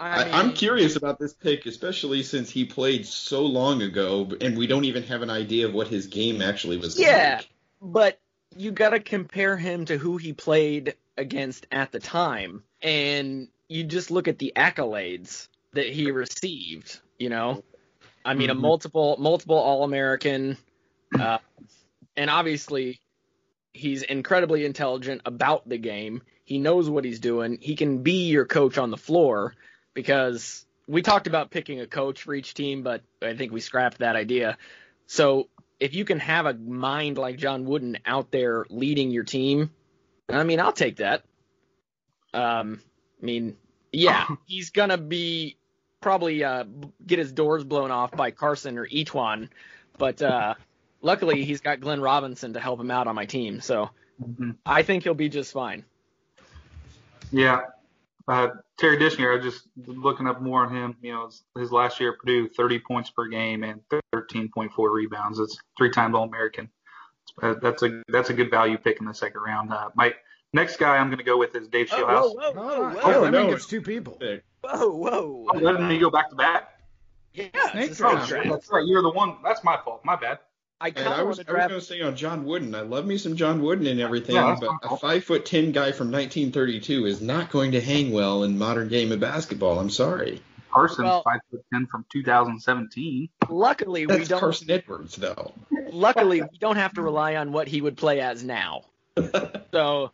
I 0.00 0.24
mean, 0.24 0.34
I'm 0.34 0.52
curious 0.54 0.96
about 0.96 1.18
this 1.18 1.34
pick, 1.34 1.66
especially 1.66 2.22
since 2.22 2.50
he 2.50 2.64
played 2.64 3.06
so 3.06 3.44
long 3.44 3.82
ago, 3.82 4.32
and 4.40 4.56
we 4.56 4.66
don't 4.66 4.84
even 4.84 5.02
have 5.04 5.22
an 5.22 5.30
idea 5.30 5.66
of 5.66 5.74
what 5.74 5.88
his 5.88 6.06
game 6.06 6.40
actually 6.42 6.78
was 6.78 6.98
Yeah. 6.98 7.36
like. 7.36 7.48
but 7.82 8.18
you 8.56 8.72
got 8.72 8.90
to 8.90 9.00
compare 9.00 9.56
him 9.56 9.84
to 9.84 9.96
who 9.96 10.16
he 10.16 10.32
played 10.32 10.94
against 11.16 11.66
at 11.70 11.92
the 11.92 12.00
time 12.00 12.64
and 12.82 13.48
you 13.68 13.84
just 13.84 14.10
look 14.10 14.26
at 14.26 14.38
the 14.38 14.52
accolades 14.56 15.48
that 15.74 15.86
he 15.86 16.10
received 16.10 16.98
you 17.18 17.28
know 17.28 17.62
i 18.24 18.32
mean 18.34 18.48
a 18.50 18.54
Mhm. 18.54 18.60
multiple 18.60 19.16
multiple 19.18 19.56
all-american 19.58 20.56
uh, 21.18 21.38
and 22.16 22.30
obviously 22.30 23.00
he's 23.72 24.02
incredibly 24.02 24.64
intelligent 24.64 25.20
about 25.26 25.68
the 25.68 25.78
game 25.78 26.22
he 26.44 26.58
knows 26.58 26.88
what 26.90 27.04
he's 27.04 27.20
doing 27.20 27.58
he 27.60 27.76
can 27.76 28.02
be 28.02 28.28
your 28.28 28.46
coach 28.46 28.78
on 28.78 28.90
the 28.90 28.96
floor 28.96 29.54
because 29.94 30.64
we 30.86 31.02
talked 31.02 31.26
about 31.26 31.50
picking 31.50 31.80
a 31.80 31.86
coach 31.86 32.22
for 32.22 32.34
each 32.34 32.54
team 32.54 32.82
but 32.82 33.02
i 33.22 33.34
think 33.36 33.52
we 33.52 33.60
scrapped 33.60 33.98
that 33.98 34.16
idea 34.16 34.56
so 35.06 35.48
if 35.80 35.94
you 35.94 36.04
can 36.04 36.20
have 36.20 36.44
a 36.44 36.52
mind 36.54 37.16
like 37.16 37.38
John 37.38 37.64
Wooden 37.64 37.98
out 38.04 38.30
there 38.30 38.66
leading 38.68 39.10
your 39.10 39.24
team, 39.24 39.70
I 40.28 40.44
mean, 40.44 40.60
I'll 40.60 40.74
take 40.74 40.96
that. 40.96 41.24
Um, 42.34 42.80
I 43.20 43.24
mean, 43.24 43.56
yeah, 43.90 44.26
he's 44.46 44.70
gonna 44.70 44.98
be 44.98 45.56
probably 46.02 46.44
uh, 46.44 46.64
get 47.04 47.18
his 47.18 47.32
doors 47.32 47.64
blown 47.64 47.90
off 47.90 48.12
by 48.12 48.30
Carson 48.30 48.78
or 48.78 48.86
E'Twaun, 48.86 49.48
but 49.98 50.20
uh, 50.22 50.54
luckily 51.00 51.44
he's 51.44 51.62
got 51.62 51.80
Glenn 51.80 52.02
Robinson 52.02 52.52
to 52.52 52.60
help 52.60 52.78
him 52.78 52.90
out 52.90 53.06
on 53.06 53.14
my 53.14 53.24
team, 53.24 53.60
so 53.60 53.90
Mhm. 54.22 54.56
I 54.66 54.82
think 54.82 55.02
he'll 55.02 55.14
be 55.14 55.30
just 55.30 55.50
fine. 55.50 55.86
Yeah. 57.32 57.62
Uh, 58.30 58.48
Terry 58.78 58.96
Dischinger, 58.96 59.32
I 59.32 59.42
was 59.44 59.54
just 59.54 59.66
looking 59.88 60.28
up 60.28 60.40
more 60.40 60.64
on 60.64 60.74
him. 60.74 60.96
You 61.02 61.12
know, 61.14 61.26
his, 61.26 61.42
his 61.58 61.72
last 61.72 61.98
year 61.98 62.12
at 62.12 62.18
Purdue, 62.20 62.48
30 62.48 62.78
points 62.78 63.10
per 63.10 63.26
game 63.26 63.64
and 63.64 63.80
13.4 64.14 64.70
rebounds. 64.92 65.40
It's 65.40 65.58
three 65.76 65.90
times 65.90 66.14
All 66.14 66.22
American. 66.24 66.70
Uh, 67.42 67.54
that's 67.60 67.82
a 67.82 68.02
that's 68.08 68.30
a 68.30 68.32
good 68.34 68.50
value 68.50 68.78
pick 68.78 69.00
in 69.00 69.06
the 69.06 69.14
second 69.14 69.40
round. 69.40 69.72
Uh, 69.72 69.88
my 69.96 70.14
next 70.52 70.76
guy 70.78 70.96
I'm 70.96 71.08
going 71.08 71.18
to 71.18 71.24
go 71.24 71.38
with 71.38 71.54
is 71.56 71.66
Dave 71.68 71.88
Oh, 71.92 71.96
Schellhase. 71.96 72.22
whoa, 72.34 72.52
whoa, 72.52 72.52
Oh, 72.56 72.90
whoa, 72.94 73.24
oh, 73.26 73.30
no. 73.30 73.42
means 73.42 73.54
it's 73.54 73.66
two 73.66 73.82
people. 73.82 74.14
Pick. 74.14 74.44
whoa, 74.62 74.90
whoa. 74.90 75.46
Oh, 75.52 75.58
letting 75.58 75.88
me 75.88 75.98
go 75.98 76.10
back 76.10 76.30
to 76.30 76.36
back. 76.36 76.80
Yeah, 77.34 77.46
Snake 77.72 77.90
it's 77.90 78.00
Oh, 78.00 78.14
draft. 78.26 78.48
that's 78.48 78.70
right. 78.70 78.84
You're 78.86 79.02
the 79.02 79.10
one. 79.10 79.36
That's 79.44 79.62
my 79.64 79.76
fault. 79.84 80.04
My 80.04 80.16
bad. 80.16 80.38
I 80.80 80.90
kind 80.92 81.08
I 81.08 81.20
of 81.20 81.26
was, 81.28 81.36
want 81.38 81.48
I 81.48 81.52
was 81.52 81.56
draft. 81.56 81.68
going 81.68 81.80
to 81.80 81.86
say 81.86 82.00
on 82.00 82.16
John 82.16 82.44
Wooden. 82.44 82.74
I 82.74 82.80
love 82.80 83.04
me 83.06 83.18
some 83.18 83.36
John 83.36 83.62
Wooden 83.62 83.86
and 83.86 84.00
everything, 84.00 84.36
Yeah, 84.36 84.56
but 84.58 84.70
a 84.82 84.88
fault. 84.88 85.00
five 85.00 85.24
foot 85.24 85.44
ten 85.44 85.72
guy 85.72 85.92
from 85.92 86.10
1932 86.10 87.06
is 87.06 87.20
not 87.20 87.50
going 87.50 87.72
to 87.72 87.80
hang 87.80 88.12
well 88.12 88.44
in 88.44 88.56
modern 88.56 88.88
game 88.88 89.12
of 89.12 89.20
basketball. 89.20 89.78
I'm 89.78 89.90
sorry. 89.90 90.40
Carson's 90.72 91.04
Well- 91.04 91.22
five 91.22 91.40
foot 91.50 91.64
ten 91.72 91.86
from 91.86 92.06
2017. 92.10 93.28
Luckily, 93.48 94.06
we 94.06 94.24
don't. 94.24 94.40
Carson 94.40 94.70
Edwards, 94.70 95.16
though. 95.16 95.52
luckily 95.92 96.40
we 96.42 96.58
don't 96.58 96.76
have 96.76 96.94
to 96.94 97.02
rely 97.02 97.36
on 97.36 97.52
what 97.52 97.68
he 97.68 97.80
would 97.82 97.96
play 97.96 98.20
as 98.20 98.42
now. 98.44 98.82
so, 99.72 100.12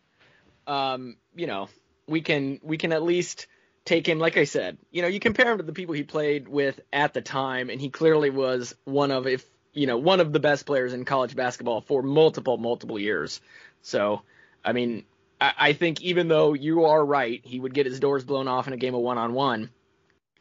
um, 0.66 1.16
you 1.34 1.46
know, 1.46 1.68
we 2.08 2.20
can 2.22 2.58
we 2.62 2.78
can 2.78 2.92
at 2.92 3.02
least 3.02 3.46
take 3.84 4.08
him. 4.08 4.18
Like 4.18 4.36
I 4.36 4.44
said, 4.44 4.78
you 4.90 5.02
know, 5.02 5.08
you 5.08 5.20
compare 5.20 5.52
him 5.52 5.58
to 5.58 5.64
the 5.64 5.72
people 5.72 5.94
he 5.94 6.02
played 6.02 6.48
with 6.48 6.80
at 6.92 7.14
the 7.14 7.20
time, 7.22 7.70
and 7.70 7.80
he 7.80 7.90
clearly 7.90 8.30
was 8.30 8.74
one 8.84 9.10
of, 9.10 9.26
if 9.26 9.44
you 9.76 9.86
know, 9.86 9.98
one 9.98 10.20
of 10.20 10.32
the 10.32 10.40
best 10.40 10.64
players 10.64 10.94
in 10.94 11.04
college 11.04 11.36
basketball 11.36 11.82
for 11.82 12.02
multiple 12.02 12.56
multiple 12.56 12.98
years. 12.98 13.40
So, 13.82 14.22
I 14.64 14.72
mean, 14.72 15.04
I, 15.40 15.52
I 15.58 15.72
think 15.74 16.00
even 16.00 16.28
though 16.28 16.54
you 16.54 16.86
are 16.86 17.04
right, 17.04 17.40
he 17.44 17.60
would 17.60 17.74
get 17.74 17.84
his 17.84 18.00
doors 18.00 18.24
blown 18.24 18.48
off 18.48 18.66
in 18.66 18.72
a 18.72 18.78
game 18.78 18.94
of 18.94 19.02
one 19.02 19.18
on 19.18 19.34
one. 19.34 19.70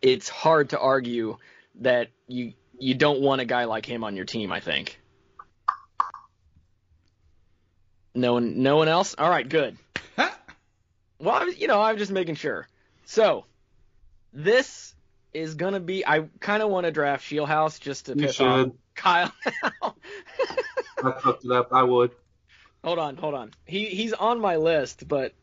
It's 0.02 0.30
hard 0.30 0.70
to 0.70 0.80
argue 0.80 1.38
that 1.82 2.08
you 2.28 2.54
you 2.80 2.94
don't 2.96 3.20
want 3.22 3.42
a 3.42 3.46
guy 3.46 3.66
like 3.66 3.86
him 3.86 4.04
on 4.06 4.16
your 4.16 4.26
team. 4.26 4.52
I 4.54 4.62
think. 4.62 5.00
No 8.14 8.34
one, 8.34 8.64
no 8.64 8.78
one 8.78 8.88
else. 8.88 9.16
All 9.18 9.30
right, 9.30 9.48
good. 9.48 9.78
well, 10.18 10.30
I 11.36 11.44
was- 11.44 11.60
you 11.60 11.68
know, 11.68 11.82
I'm 11.82 11.98
just 11.98 12.12
making 12.12 12.36
sure. 12.36 12.68
So, 13.06 13.46
this 14.32 14.96
is 15.34 15.56
gonna 15.56 15.82
be. 15.82 16.06
I 16.08 16.22
kind 16.40 16.64
of 16.64 16.70
want 16.70 16.86
to 16.86 16.92
draft 16.92 17.26
Schellhase 17.30 17.80
just 17.82 18.06
to 18.06 18.14
You 18.14 18.28
piss 18.28 18.40
off 18.40 18.60
should. 18.68 18.78
Kyle. 18.96 19.32
I 21.04 21.12
fucked 21.22 21.46
it 21.46 21.52
up. 21.52 21.70
I 21.72 21.84
would. 21.84 22.12
hold 22.84 23.00
on, 23.00 23.18
hold 23.18 23.34
on. 23.34 23.52
He 23.66 23.86
he's 23.86 24.14
on 24.14 24.40
my 24.40 24.56
list, 24.56 25.08
but 25.08 25.34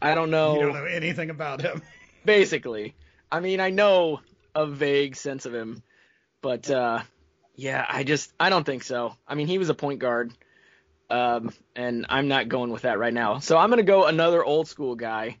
I 0.00 0.14
don't 0.14 0.30
know. 0.30 0.54
You 0.54 0.60
don't 0.62 0.74
know 0.74 0.84
anything 0.84 1.30
about 1.30 1.60
him. 1.60 1.82
Basically, 2.24 2.94
I 3.30 3.40
mean, 3.40 3.60
I 3.60 3.70
know 3.70 4.20
a 4.54 4.66
vague 4.66 5.16
sense 5.16 5.46
of 5.46 5.54
him, 5.54 5.82
but 6.40 6.70
uh, 6.70 7.02
yeah, 7.54 7.84
I 7.88 8.04
just 8.04 8.32
I 8.40 8.50
don't 8.50 8.64
think 8.64 8.82
so. 8.84 9.16
I 9.26 9.34
mean, 9.34 9.46
he 9.46 9.58
was 9.58 9.68
a 9.68 9.74
point 9.74 9.98
guard, 9.98 10.32
um, 11.10 11.52
and 11.76 12.06
I'm 12.08 12.28
not 12.28 12.48
going 12.48 12.70
with 12.70 12.82
that 12.82 12.98
right 12.98 13.14
now. 13.14 13.38
So 13.38 13.58
I'm 13.58 13.70
gonna 13.70 13.82
go 13.82 14.06
another 14.06 14.44
old 14.44 14.68
school 14.68 14.94
guy, 14.94 15.36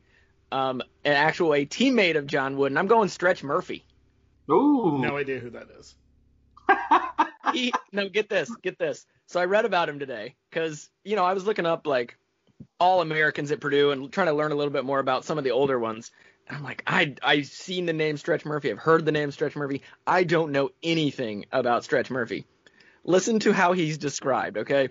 um, 0.50 0.82
an 1.04 1.12
actual 1.12 1.54
a 1.54 1.64
teammate 1.66 2.16
of 2.16 2.26
John 2.26 2.56
Wooden. 2.56 2.76
I'm 2.78 2.86
going 2.86 3.08
Stretch 3.08 3.42
Murphy. 3.42 3.84
Ooh. 4.50 4.98
No 4.98 5.16
idea 5.16 5.38
who 5.38 5.50
that 5.50 5.68
is. 5.78 5.94
he, 7.52 7.72
no, 7.92 8.08
get 8.08 8.28
this, 8.28 8.54
get 8.62 8.78
this. 8.78 9.06
So 9.26 9.40
I 9.40 9.46
read 9.46 9.64
about 9.64 9.88
him 9.88 9.98
today 9.98 10.34
because 10.50 10.90
you 11.04 11.16
know 11.16 11.24
I 11.24 11.34
was 11.34 11.44
looking 11.44 11.66
up 11.66 11.86
like 11.86 12.16
all 12.78 13.00
Americans 13.00 13.50
at 13.50 13.60
Purdue 13.60 13.90
and 13.90 14.12
trying 14.12 14.26
to 14.26 14.32
learn 14.32 14.52
a 14.52 14.54
little 14.54 14.72
bit 14.72 14.84
more 14.84 14.98
about 14.98 15.24
some 15.24 15.38
of 15.38 15.44
the 15.44 15.52
older 15.52 15.78
ones. 15.78 16.10
And 16.48 16.56
I'm 16.56 16.62
like, 16.62 16.82
I 16.86 17.14
I've 17.22 17.46
seen 17.46 17.86
the 17.86 17.92
name 17.92 18.16
Stretch 18.16 18.44
Murphy, 18.44 18.70
I've 18.70 18.78
heard 18.78 19.04
the 19.04 19.12
name 19.12 19.30
Stretch 19.30 19.56
Murphy. 19.56 19.82
I 20.06 20.24
don't 20.24 20.52
know 20.52 20.70
anything 20.82 21.46
about 21.52 21.84
Stretch 21.84 22.10
Murphy. 22.10 22.46
Listen 23.04 23.38
to 23.40 23.52
how 23.52 23.72
he's 23.72 23.98
described, 23.98 24.58
okay? 24.58 24.90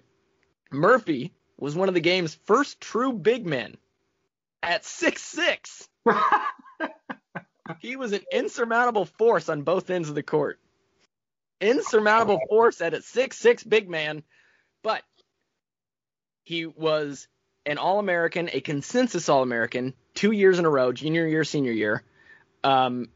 Murphy 0.72 1.34
was 1.58 1.76
one 1.76 1.88
of 1.88 1.94
the 1.94 2.02
game's 2.02 2.36
first 2.46 2.82
true 2.82 3.14
big 3.14 3.46
men 3.46 3.78
at 4.64 4.86
six 4.86 5.22
six. 5.22 5.88
he 7.80 7.96
was 7.96 8.14
an 8.14 8.22
insurmountable 8.32 9.06
force 9.06 9.50
on 9.50 9.62
both 9.62 9.90
ends 9.90 10.10
of 10.10 10.16
the 10.16 10.24
court 10.24 10.60
insurmountable 11.62 12.40
force 12.50 12.82
at 12.82 12.94
a 12.94 13.02
six 13.02 13.38
six 13.38 13.64
big 13.64 13.90
man, 13.90 14.24
but 14.84 15.04
he 16.44 16.66
was 16.66 17.28
an 17.66 17.78
All 17.78 18.00
American, 18.00 18.50
a 18.52 18.60
consensus 18.62 19.30
All 19.30 19.44
American, 19.44 19.94
two 20.14 20.32
years 20.32 20.60
in 20.60 20.66
a 20.66 20.70
row, 20.70 20.92
junior 20.92 21.28
year, 21.28 21.44
senior 21.44 21.72
year. 21.72 22.04
Um, 22.64 23.10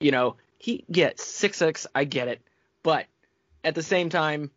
you 0.00 0.10
know, 0.10 0.36
he 0.58 0.84
gets 0.90 1.24
six 1.24 1.58
six. 1.58 1.86
I 1.94 2.04
get 2.04 2.28
it, 2.28 2.40
but 2.82 3.06
at 3.62 3.74
the 3.74 3.82
same 3.82 4.08
time, 4.08 4.50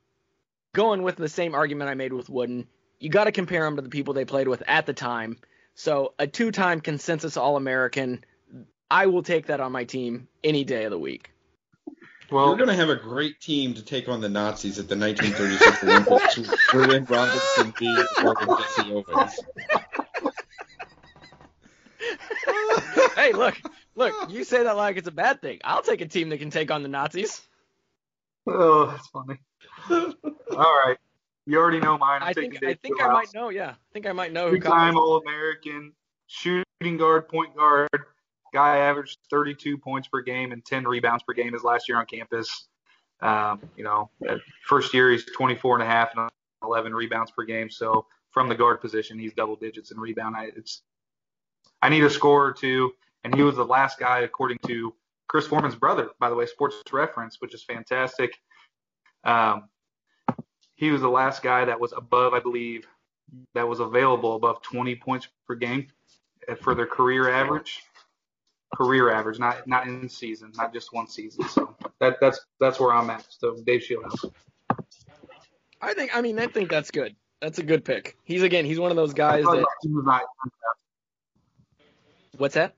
going 0.73 1.03
with 1.03 1.17
the 1.17 1.29
same 1.29 1.53
argument 1.53 1.89
I 1.89 1.93
made 1.93 2.13
with 2.13 2.29
Wooden, 2.29 2.67
you 2.99 3.09
got 3.09 3.25
to 3.25 3.31
compare 3.31 3.65
him 3.65 3.75
to 3.75 3.81
the 3.81 3.89
people 3.89 4.13
they 4.13 4.25
played 4.25 4.47
with 4.47 4.63
at 4.67 4.85
the 4.85 4.93
time. 4.93 5.37
So 5.75 6.13
a 6.17 6.25
two-time 6.25 6.79
consensus 6.79 7.37
All 7.37 7.57
American, 7.57 8.23
I 8.89 9.07
will 9.07 9.23
take 9.23 9.47
that 9.47 9.59
on 9.59 9.71
my 9.73 9.83
team 9.83 10.27
any 10.43 10.63
day 10.63 10.85
of 10.85 10.91
the 10.91 10.99
week. 10.99 11.31
Well, 12.31 12.49
We're 12.49 12.55
going 12.55 12.69
to 12.69 12.75
have 12.75 12.89
a 12.89 12.95
great 12.95 13.39
team 13.39 13.73
to 13.75 13.83
take 13.83 14.09
on 14.09 14.19
the 14.19 14.29
Nazis 14.29 14.79
at 14.79 14.87
the 14.87 14.97
1936 14.97 15.83
Olympics. 15.83 16.37
with 16.37 16.73
Ruin 16.73 17.05
Robinson 17.05 17.73
B. 17.77 17.87
and 18.17 18.37
Jesse 18.57 18.91
Owens. 18.93 19.39
hey, 23.15 23.31
look, 23.33 23.61
look, 23.95 24.13
you 24.29 24.43
say 24.43 24.63
that 24.63 24.75
like 24.75 24.97
it's 24.97 25.07
a 25.07 25.11
bad 25.11 25.41
thing. 25.41 25.59
I'll 25.63 25.83
take 25.83 26.01
a 26.01 26.07
team 26.07 26.29
that 26.29 26.39
can 26.39 26.49
take 26.49 26.71
on 26.71 26.81
the 26.81 26.89
Nazis. 26.89 27.41
oh, 28.47 28.87
that's 28.87 29.07
funny. 29.07 29.39
All 29.89 30.83
right. 30.85 30.97
You 31.45 31.59
already 31.59 31.79
know 31.79 31.97
mine. 31.97 32.23
I'm 32.23 32.29
I 32.29 32.33
think 32.33 32.63
I 32.63 32.73
think 32.73 32.99
I 33.01 33.07
might 33.11 33.31
know, 33.33 33.49
yeah. 33.49 33.69
I 33.69 33.93
think 33.93 34.07
I 34.07 34.13
might 34.13 34.33
know 34.33 34.49
who 34.49 34.55
Two-time 34.59 34.97
All-American, 34.97 35.93
shooting 36.25 36.97
guard, 36.97 37.27
point 37.27 37.55
guard. 37.55 37.89
Guy 38.55 38.77
averaged 38.77 39.17
32 39.29 39.77
points 39.77 40.07
per 40.07 40.21
game 40.21 40.53
and 40.53 40.63
10 40.63 40.85
rebounds 40.85 41.23
per 41.23 41.33
game 41.33 41.51
his 41.51 41.63
last 41.63 41.89
year 41.89 41.97
on 41.97 42.05
campus. 42.05 42.69
Um, 43.21 43.59
you 43.75 43.83
know, 43.83 44.09
first 44.65 44.93
year 44.93 45.11
he's 45.11 45.25
24 45.35 45.75
and 45.75 45.83
a 45.83 45.85
half 45.85 46.15
and 46.15 46.29
11 46.63 46.93
rebounds 46.93 47.31
per 47.31 47.43
game. 47.43 47.69
So 47.69 48.05
from 48.31 48.47
the 48.47 48.55
guard 48.55 48.79
position, 48.79 49.19
he's 49.19 49.33
double 49.33 49.57
digits 49.57 49.91
in 49.91 49.99
rebound. 49.99 50.37
I, 50.37 50.51
it's 50.55 50.83
I 51.81 51.89
need 51.89 52.05
a 52.05 52.09
score 52.09 52.45
or 52.45 52.53
two, 52.53 52.93
and 53.25 53.35
he 53.35 53.43
was 53.43 53.57
the 53.57 53.65
last 53.65 53.99
guy 53.99 54.19
according 54.19 54.59
to 54.67 54.93
Chris 55.27 55.45
Foreman's 55.47 55.75
brother, 55.75 56.11
by 56.21 56.29
the 56.29 56.35
way, 56.35 56.45
Sports 56.45 56.77
Reference, 56.93 57.41
which 57.41 57.53
is 57.53 57.61
fantastic. 57.61 58.39
Um, 59.25 59.67
he 60.75 60.91
was 60.91 61.01
the 61.01 61.09
last 61.09 61.43
guy 61.43 61.65
that 61.65 61.77
was 61.77 61.91
above, 61.91 62.33
I 62.33 62.39
believe, 62.39 62.87
that 63.53 63.67
was 63.67 63.81
available 63.81 64.37
above 64.37 64.61
20 64.61 64.95
points 64.95 65.27
per 65.45 65.55
game 65.55 65.87
for 66.61 66.73
their 66.73 66.87
career 66.87 67.29
average. 67.29 67.83
Career 68.75 69.11
average, 69.11 69.39
not 69.39 69.65
not 69.67 69.87
in 69.87 70.09
season, 70.09 70.51
not 70.55 70.73
just 70.73 70.93
one 70.93 71.07
season. 71.07 71.47
So 71.47 71.75
that 71.99 72.17
that's 72.19 72.39
that's 72.59 72.79
where 72.79 72.93
I'm 72.93 73.09
at. 73.09 73.25
So 73.29 73.55
Dave 73.65 73.81
Schellhase. 73.81 74.31
I 75.81 75.93
think 75.93 76.15
I 76.15 76.21
mean 76.21 76.39
I 76.39 76.47
think 76.47 76.69
that's 76.69 76.91
good. 76.91 77.15
That's 77.41 77.59
a 77.59 77.63
good 77.63 77.85
pick. 77.85 78.17
He's 78.23 78.43
again, 78.43 78.65
he's 78.65 78.79
one 78.79 78.91
of 78.91 78.97
those 78.97 79.13
guys 79.13 79.45
that 79.45 79.65
not- 79.85 80.21
what's 82.37 82.55
that? 82.55 82.73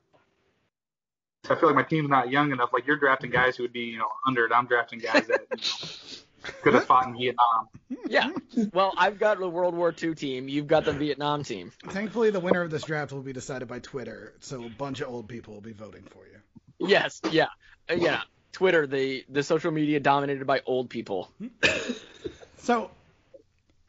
I 1.50 1.56
feel 1.56 1.70
like 1.70 1.76
my 1.76 1.84
team's 1.84 2.10
not 2.10 2.30
young 2.30 2.52
enough. 2.52 2.72
Like 2.74 2.86
you're 2.86 2.98
drafting 2.98 3.32
guys 3.32 3.56
who 3.56 3.64
would 3.64 3.74
be, 3.74 3.82
you 3.82 3.98
know, 3.98 4.10
under 4.28 4.46
it. 4.46 4.52
I'm 4.54 4.66
drafting 4.68 5.00
guys 5.00 5.28
that 5.28 5.42
you 5.50 5.58
know, 5.58 6.24
could 6.62 6.74
have 6.74 6.86
fought 6.86 7.08
in 7.08 7.14
Vietnam. 7.18 7.68
Yeah. 8.08 8.32
Well, 8.74 8.94
I've 8.98 9.20
got 9.20 9.40
the 9.40 9.48
World 9.50 9.76
War 9.76 9.94
II 10.02 10.16
team. 10.16 10.48
You've 10.50 10.68
got 10.68 10.86
the 10.86 10.94
Vietnam 10.94 11.44
team. 11.44 11.72
Thankfully, 11.90 12.30
the 12.32 12.40
winner 12.40 12.62
of 12.62 12.72
this 12.72 12.84
draft 12.84 13.12
will 13.12 13.22
be 13.22 13.34
decided 13.34 13.68
by 13.68 13.80
Twitter, 13.80 14.34
so 14.40 14.64
a 14.64 14.70
bunch 14.70 15.02
of 15.02 15.10
old 15.10 15.28
people 15.28 15.54
will 15.54 15.62
be 15.62 15.74
voting 15.74 16.04
for 16.04 16.26
you. 16.28 16.88
Yes. 16.88 17.22
Yeah. 17.32 17.48
Uh, 17.90 17.96
Yeah. 17.96 18.22
Twitter, 18.54 18.88
the 18.88 19.24
the 19.30 19.44
social 19.44 19.72
media 19.72 20.00
dominated 20.00 20.48
by 20.48 20.62
old 20.66 20.90
people. 20.90 21.30
So, 22.58 22.90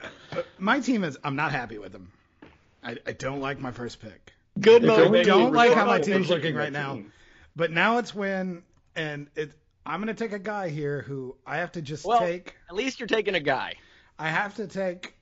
uh, 0.00 0.42
my 0.58 0.80
team 0.80 1.04
is. 1.04 1.18
I'm 1.24 1.36
not 1.36 1.52
happy 1.52 1.78
with 1.78 1.92
them. 1.92 2.12
I, 2.82 2.96
I 3.06 3.12
don't 3.12 3.40
like 3.40 3.60
my 3.60 3.70
first 3.72 4.00
pick. 4.00 4.32
Good 4.60 4.84
I 4.84 4.88
motivation. 4.88 5.26
don't 5.28 5.52
like 5.52 5.72
how 5.72 5.86
my 5.86 5.92
motivation. 5.98 6.12
team's 6.22 6.30
looking 6.30 6.54
right 6.54 6.72
now. 6.72 7.00
But 7.56 7.70
now 7.72 7.98
it's 7.98 8.14
when, 8.14 8.62
and 8.94 9.28
it. 9.36 9.52
I'm 9.88 10.01
gonna 10.01 10.12
take 10.14 10.33
a 10.33 10.38
guy 10.38 10.68
here 10.68 11.01
who 11.01 11.37
I 11.46 11.57
have 11.59 11.72
to 11.72 11.83
just 11.83 12.05
Well- 12.05 12.20
take. 12.20 12.55
At 12.68 12.77
least 12.77 13.01
you're 13.01 13.07
taking 13.07 13.35
a 13.35 13.40
guy. 13.40 13.74
I 14.18 14.29
have 14.29 14.57
to 14.57 14.66
take. 14.66 15.14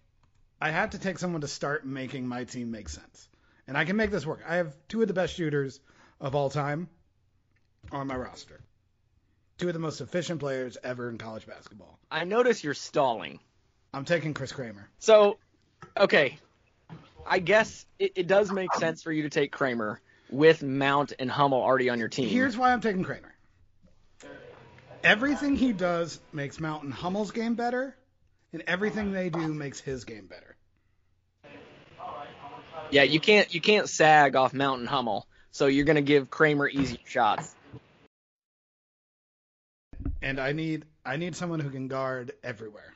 I 0.60 0.70
have 0.70 0.90
to 0.90 0.98
take 0.98 1.18
someone 1.18 1.42
to 1.42 1.48
start 1.48 1.86
making 1.86 2.26
my 2.26 2.44
team 2.44 2.70
make 2.70 2.88
sense, 2.88 3.28
and 3.68 3.76
I 3.76 3.84
can 3.84 3.96
make 3.96 4.10
this 4.10 4.26
work. 4.26 4.40
I 4.46 4.56
have 4.56 4.74
two 4.88 5.02
of 5.02 5.08
the 5.08 5.14
best 5.14 5.34
shooters 5.34 5.80
of 6.20 6.34
all 6.34 6.50
time 6.50 6.88
on 7.92 8.06
my 8.06 8.16
roster. 8.16 8.60
Two 9.58 9.68
of 9.68 9.74
the 9.74 9.78
most 9.78 10.00
efficient 10.00 10.40
players 10.40 10.76
ever 10.82 11.08
in 11.08 11.18
college 11.18 11.46
basketball. 11.46 11.98
I 12.10 12.24
notice 12.24 12.64
you're 12.64 12.74
stalling. 12.74 13.38
I'm 13.94 14.04
taking 14.04 14.34
Chris 14.34 14.50
Kramer. 14.52 14.90
So, 14.98 15.38
okay, 15.96 16.38
I 17.26 17.38
guess 17.38 17.86
it, 17.98 18.12
it 18.16 18.26
does 18.26 18.50
make 18.50 18.72
sense 18.74 19.02
for 19.02 19.12
you 19.12 19.22
to 19.22 19.30
take 19.30 19.52
Kramer 19.52 20.00
with 20.30 20.62
Mount 20.62 21.12
and 21.18 21.30
Hummel 21.30 21.62
already 21.62 21.88
on 21.88 21.98
your 21.98 22.08
team. 22.08 22.28
Here's 22.28 22.56
why 22.56 22.72
I'm 22.72 22.80
taking 22.80 23.04
Kramer. 23.04 23.35
Everything 25.06 25.54
he 25.54 25.72
does 25.72 26.18
makes 26.32 26.58
Mountain 26.58 26.90
Hummel's 26.90 27.30
game 27.30 27.54
better, 27.54 27.96
and 28.52 28.64
everything 28.66 29.12
they 29.12 29.30
do 29.30 29.54
makes 29.54 29.78
his 29.78 30.04
game 30.04 30.26
better. 30.26 30.56
yeah, 32.90 33.04
you 33.04 33.20
can't 33.20 33.54
you 33.54 33.60
can't 33.60 33.88
sag 33.88 34.34
off 34.34 34.52
Mountain 34.52 34.88
Hummel, 34.88 35.24
so 35.52 35.68
you're 35.68 35.84
gonna 35.84 36.02
give 36.02 36.28
Kramer 36.28 36.68
easy 36.68 36.98
shots. 37.06 37.54
And 40.22 40.40
I 40.40 40.50
need 40.50 40.84
I 41.04 41.18
need 41.18 41.36
someone 41.36 41.60
who 41.60 41.70
can 41.70 41.86
guard 41.86 42.32
everywhere. 42.42 42.95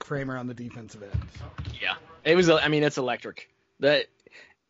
Kramer 0.00 0.36
on 0.36 0.48
the 0.48 0.54
defensive 0.54 1.02
end. 1.02 1.22
Yeah, 1.80 1.94
it 2.24 2.34
was. 2.34 2.50
I 2.50 2.68
mean, 2.68 2.82
it's 2.82 2.98
electric. 2.98 3.48
That 3.78 4.06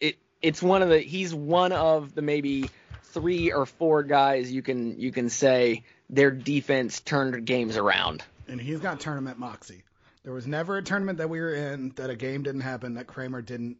it. 0.00 0.18
It's 0.42 0.62
one 0.62 0.82
of 0.82 0.90
the. 0.90 0.98
He's 0.98 1.34
one 1.34 1.72
of 1.72 2.14
the 2.14 2.22
maybe 2.22 2.68
three 3.04 3.52
or 3.52 3.66
four 3.66 4.02
guys 4.02 4.52
you 4.52 4.62
can 4.62 5.00
you 5.00 5.10
can 5.10 5.30
say 5.30 5.84
their 6.08 6.30
defense 6.30 7.00
turned 7.00 7.44
games 7.44 7.76
around. 7.76 8.22
And 8.48 8.60
he's 8.60 8.80
got 8.80 9.00
tournament 9.00 9.38
moxie. 9.38 9.84
There 10.24 10.32
was 10.32 10.46
never 10.46 10.76
a 10.76 10.82
tournament 10.82 11.18
that 11.18 11.30
we 11.30 11.40
were 11.40 11.54
in 11.54 11.90
that 11.96 12.10
a 12.10 12.16
game 12.16 12.42
didn't 12.42 12.60
happen 12.60 12.94
that 12.94 13.06
Kramer 13.06 13.40
didn't 13.40 13.78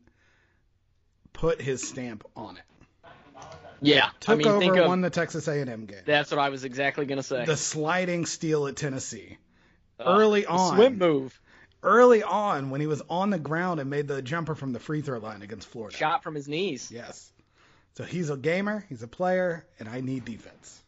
put 1.33 1.61
his 1.61 1.87
stamp 1.87 2.25
on 2.37 2.57
it. 2.57 2.63
Yeah, 3.83 4.11
Took 4.21 4.35
I 4.35 4.37
mean, 4.37 4.47
over, 4.47 4.59
think 4.59 4.77
of, 4.77 4.89
won 4.89 5.01
the 5.01 5.11
Texas 5.11 5.49
A&M 5.49 5.87
game. 5.87 6.03
That's 6.05 6.31
what 6.31 6.39
I 6.39 6.51
was 6.51 6.65
exactly 6.65 7.07
gonna 7.07 7.23
say. 7.23 7.47
The 7.47 7.57
sliding 7.57 8.27
steal 8.27 8.67
at 8.67 8.77
Tennessee. 8.77 9.39
Uh, 10.01 10.17
early 10.19 10.43
the 10.43 10.49
on. 10.49 10.77
swim 10.77 10.99
move, 10.99 11.41
Early 11.83 12.23
on 12.23 12.69
when 12.71 12.81
he 12.81 12.87
was 12.87 13.03
on 13.09 13.31
the 13.31 13.39
ground 13.39 13.81
and 13.81 13.89
made 13.89 14.07
the 14.07 14.21
jumper 14.21 14.55
from 14.55 14.73
the 14.73 14.79
free 14.79 15.01
throw 15.01 15.19
line 15.19 15.41
against 15.43 15.67
Florida. 15.69 15.97
shot 15.97 16.23
from 16.23 16.35
his 16.35 16.47
knees. 16.47 16.91
Yes. 16.91 17.33
So 17.95 18.05
he's 18.05 18.29
a 18.31 18.37
gamer, 18.37 18.85
he's 18.89 19.03
a 19.03 19.09
player, 19.09 19.65
and 19.79 19.89
I 19.89 20.01
need 20.01 20.25
defense. 20.25 20.83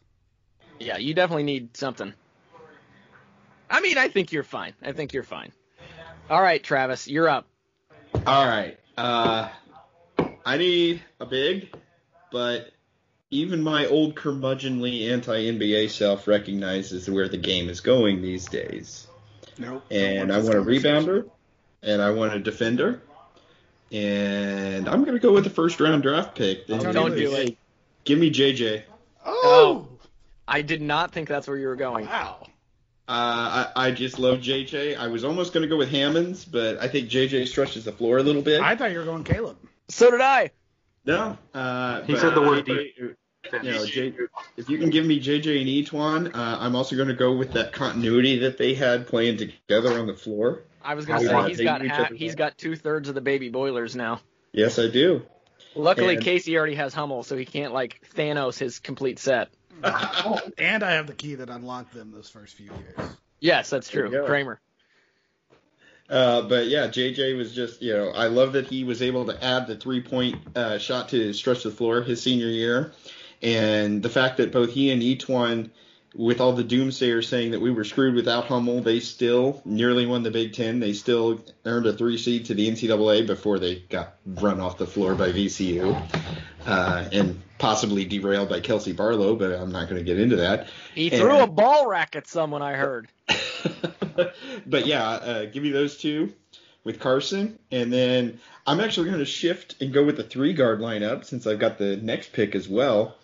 Yeah, 0.79 0.97
you 0.97 1.13
definitely 1.13 1.43
need 1.43 1.75
something. 1.75 2.13
I 3.69 3.81
mean, 3.81 3.97
I 3.97 4.07
think 4.07 4.31
you're 4.31 4.43
fine. 4.43 4.73
I 4.83 4.91
think 4.91 5.13
you're 5.13 5.23
fine. 5.23 5.51
All 6.29 6.41
right, 6.41 6.63
Travis, 6.63 7.07
you're 7.07 7.27
up. 7.27 7.47
All 8.27 8.47
right. 8.47 8.77
Uh, 8.95 9.49
I 10.45 10.57
need 10.57 11.01
a 11.19 11.25
big, 11.25 11.73
but 12.31 12.69
even 13.33 13.61
my 13.61 13.85
old 13.87 14.15
curmudgeonly 14.15 15.11
anti-NBA 15.11 15.89
self 15.89 16.27
recognizes 16.27 17.09
where 17.09 17.27
the 17.27 17.37
game 17.37 17.69
is 17.69 17.81
going 17.81 18.21
these 18.21 18.45
days. 18.45 19.07
Nope. 19.57 19.83
And 19.91 20.31
I 20.31 20.37
want 20.39 20.55
a 20.55 20.61
rebounder, 20.61 21.29
and 21.81 22.01
I 22.01 22.11
want 22.11 22.33
a 22.33 22.39
defender, 22.39 23.01
and 23.91 24.87
I'm 24.87 25.01
going 25.03 25.13
to 25.15 25.19
go 25.19 25.33
with 25.33 25.43
the 25.43 25.49
first 25.49 25.79
round 25.79 26.03
draft 26.03 26.35
pick. 26.35 26.67
Don't 26.67 26.93
Don't 26.93 27.15
do 27.15 27.33
it. 27.35 27.57
Give 28.03 28.19
me 28.19 28.31
JJ. 28.31 28.83
Oh, 29.25 29.87
I 30.47 30.61
did 30.61 30.81
not 30.81 31.11
think 31.11 31.27
that's 31.29 31.47
where 31.47 31.57
you 31.57 31.67
were 31.67 31.75
going. 31.75 32.05
Wow. 32.05 32.47
Uh, 33.07 33.67
I, 33.75 33.87
I 33.87 33.91
just 33.91 34.17
love 34.17 34.39
JJ. 34.39 34.97
I 34.97 35.07
was 35.07 35.23
almost 35.23 35.53
going 35.53 35.61
to 35.63 35.67
go 35.67 35.77
with 35.77 35.89
Hammons, 35.89 36.45
but 36.45 36.79
I 36.81 36.87
think 36.87 37.09
JJ 37.09 37.47
stretches 37.47 37.85
the 37.85 37.91
floor 37.91 38.17
a 38.17 38.23
little 38.23 38.41
bit. 38.41 38.61
I 38.61 38.75
thought 38.75 38.91
you 38.91 38.99
were 38.99 39.05
going 39.05 39.23
Caleb. 39.23 39.57
So 39.89 40.09
did 40.09 40.21
I. 40.21 40.51
no. 41.05 41.37
Uh, 41.53 42.01
He 42.03 42.13
but 42.13 42.21
said 42.21 42.33
the 42.35 42.41
word 42.41 42.59
I- 42.59 42.61
defense. 42.61 43.17
You 43.61 43.71
know, 43.71 43.85
J, 43.85 44.13
if 44.57 44.69
you 44.69 44.77
can 44.77 44.89
give 44.89 45.05
me 45.05 45.19
JJ 45.19 45.59
and 45.61 45.69
E'Twaun, 45.69 46.35
uh, 46.35 46.57
I'm 46.59 46.75
also 46.75 46.95
going 46.95 47.09
to 47.09 47.13
go 47.13 47.35
with 47.35 47.53
that 47.53 47.73
continuity 47.73 48.39
that 48.39 48.57
they 48.57 48.73
had 48.73 49.07
playing 49.07 49.37
together 49.37 49.99
on 49.99 50.07
the 50.07 50.15
floor. 50.15 50.63
I 50.83 50.95
was 50.95 51.05
gonna 51.05 51.25
say 51.25 51.47
he's 51.47 51.57
they 51.57 51.63
got 51.63 51.81
knew 51.81 51.87
each 51.87 51.93
ha- 51.93 52.03
other 52.03 52.15
he's 52.15 52.35
got 52.35 52.57
two 52.57 52.75
thirds 52.75 53.07
of 53.07 53.15
the 53.15 53.21
baby 53.21 53.49
boilers 53.49 53.95
now. 53.95 54.19
Yes, 54.51 54.79
I 54.79 54.87
do. 54.87 55.25
Luckily, 55.75 56.15
And- 56.15 56.23
Casey 56.23 56.57
already 56.57 56.75
has 56.75 56.93
Hummel, 56.93 57.23
so 57.23 57.37
he 57.37 57.45
can't 57.45 57.73
like 57.73 58.01
Thanos 58.15 58.57
his 58.57 58.79
complete 58.79 59.19
set. 59.19 59.49
And 60.57 60.83
I 60.83 60.91
have 60.93 61.07
the 61.07 61.13
key 61.13 61.35
that 61.35 61.49
unlocked 61.49 61.93
them 61.93 62.11
those 62.11 62.29
first 62.29 62.55
few 62.55 62.67
years. 62.67 63.09
Yes, 63.39 63.69
that's 63.69 63.89
true. 63.89 64.25
Kramer. 64.25 64.59
Uh, 66.09 66.43
but 66.43 66.67
yeah, 66.67 66.87
JJ 66.87 67.37
was 67.37 67.53
just, 67.55 67.81
you 67.81 67.93
know, 67.93 68.09
I 68.09 68.27
love 68.27 68.53
that 68.53 68.67
he 68.67 68.83
was 68.83 69.01
able 69.01 69.25
to 69.25 69.43
add 69.43 69.67
the 69.67 69.75
three 69.75 70.01
point 70.01 70.35
uh, 70.55 70.77
shot 70.77 71.09
to 71.09 71.33
stretch 71.33 71.63
the 71.63 71.71
floor 71.71 72.01
his 72.01 72.21
senior 72.21 72.47
year. 72.47 72.91
And 73.43 74.01
the 74.01 74.09
fact 74.09 74.37
that 74.37 74.51
both 74.51 74.71
he 74.71 74.89
and 74.89 75.01
E'Twaun, 75.01 75.69
with 76.15 76.39
all 76.39 76.53
the 76.53 76.63
doomsayers 76.63 77.25
saying 77.25 77.51
that 77.51 77.59
we 77.59 77.71
were 77.71 77.83
screwed 77.83 78.15
without 78.15 78.45
Hummel, 78.45 78.81
they 78.81 78.99
still 78.99 79.61
nearly 79.65 80.05
won 80.05 80.23
the 80.23 80.31
Big 80.31 80.53
Ten. 80.53 80.79
They 80.79 80.93
still 80.93 81.43
earned 81.65 81.85
a 81.85 81.93
three 81.93 82.17
seed 82.17 82.45
to 82.45 82.53
the 82.53 82.69
NCAA 82.69 83.27
before 83.27 83.59
they 83.59 83.79
got 83.89 84.15
run 84.25 84.61
off 84.61 84.77
the 84.77 84.87
floor 84.87 85.15
by 85.15 85.31
VCU. 85.31 86.01
Uh, 86.65 87.09
and 87.11 87.41
possibly 87.57 88.05
derailed 88.05 88.47
by 88.47 88.61
Kelsey 88.61 88.93
Barlow, 88.93 89.35
but 89.35 89.51
I'm 89.51 89.71
not 89.71 89.89
going 89.89 89.99
to 89.99 90.05
get 90.05 90.19
into 90.19 90.37
that. 90.37 90.67
He 90.95 91.09
threw 91.09 91.39
a 91.39 91.47
ball 91.47 91.87
rack 91.87 92.15
at 92.15 92.27
someone. 92.27 92.61
I 92.61 92.73
heard. 92.73 93.09
but 94.65 94.85
yeah, 94.85 95.03
uh, 95.03 95.45
give 95.45 95.61
me 95.61 95.71
those 95.71 95.97
two 95.97 96.33
with 96.83 96.99
Carson, 96.99 97.57
and 97.71 97.91
then 97.93 98.39
I'm 98.67 98.79
actually 98.81 99.07
going 99.07 99.19
to 99.19 99.25
shift 99.25 99.75
and 99.81 99.93
go 99.93 100.03
with 100.03 100.17
the 100.17 100.23
three 100.23 100.53
guard 100.53 100.79
lineup 100.79 101.23
since 101.25 101.47
I've 101.47 101.59
got 101.59 101.77
the 101.77 101.97
next 101.97 102.33
pick 102.33 102.55
as 102.55 102.67
well. 102.67 103.15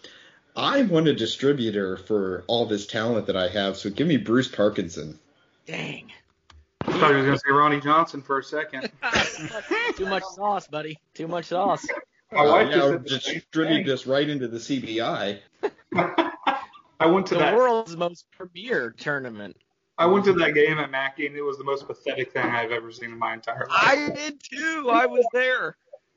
I 0.56 0.82
want 0.84 1.08
a 1.08 1.13
distributor 1.13 1.98
for 1.98 2.43
all 2.48 2.65
this 2.65 2.88
talent 2.88 3.28
that 3.28 3.36
I 3.38 3.48
have, 3.50 3.78
so 3.78 3.89
give 3.89 4.08
me 4.08 4.17
Bruce 4.17 4.48
Parkinson. 4.48 5.19
Dang. 5.65 6.12
I 6.82 6.93
thought 6.93 7.10
he 7.12 7.15
was 7.17 7.26
going 7.26 7.38
to 7.38 7.43
say 7.45 7.52
Ronnie 7.52 7.82
Johnson 7.82 8.22
for 8.22 8.39
a 8.39 8.43
second. 8.43 8.89
Too 9.98 10.06
much 10.08 10.24
sauce, 10.24 10.67
buddy. 10.67 10.98
Too 11.13 11.28
much 11.28 11.45
sauce. 11.45 11.86
My 12.32 12.43
wife 12.45 12.67
Uh, 12.67 12.72
just 12.72 12.78
now 12.78 12.91
said 12.91 13.06
distribute 13.06 13.84
this 13.86 14.08
right 14.08 14.28
into 14.30 14.48
the 14.48 14.58
CBI. 14.58 15.39
I 17.02 17.06
went 17.06 17.28
to 17.28 17.36
The 17.36 17.39
that. 17.39 17.56
world's 17.56 17.95
most 17.95 18.26
premier 18.32 18.91
tournament. 18.98 19.58
I 20.00 20.06
went 20.06 20.26
to 20.26 20.34
that 20.34 20.54
game 20.54 20.80
at 20.80 20.90
Mackey, 20.90 21.28
and 21.28 21.36
it 21.36 21.42
was 21.42 21.58
the 21.58 21.66
most 21.66 21.86
pathetic 21.86 22.32
thing 22.32 22.46
I've 22.46 22.72
ever 22.72 22.90
seen 22.92 23.12
in 23.12 23.20
my 23.20 23.34
entire 23.34 23.68
life. 23.70 23.70
I 23.70 24.10
did 24.16 24.42
too. 24.42 24.90
I 24.90 25.06
was 25.06 25.26
there. 25.34 25.76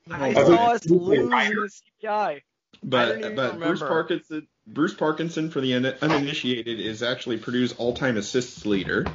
I 0.09 0.33
Oh, 0.35 0.45
saw 0.45 0.67
us 0.71 0.85
lose 0.89 1.19
in 1.19 1.29
the 1.29 1.35
CBI. 1.35 2.09
I 2.09 2.41
But 2.81 3.05
didn't 3.07 3.19
even 3.19 3.35
but 3.35 3.59
Bruce. 3.59 3.79
Parkinson 3.81 4.47
Bruce 4.65 4.93
Parkinson 4.93 5.49
for 5.49 5.59
the 5.59 5.73
uninitiated 6.01 6.79
is 6.79 7.03
actually 7.03 7.37
Purdue's 7.37 7.73
all-time 7.73 8.15
assists 8.15 8.65
leader. 8.65 9.05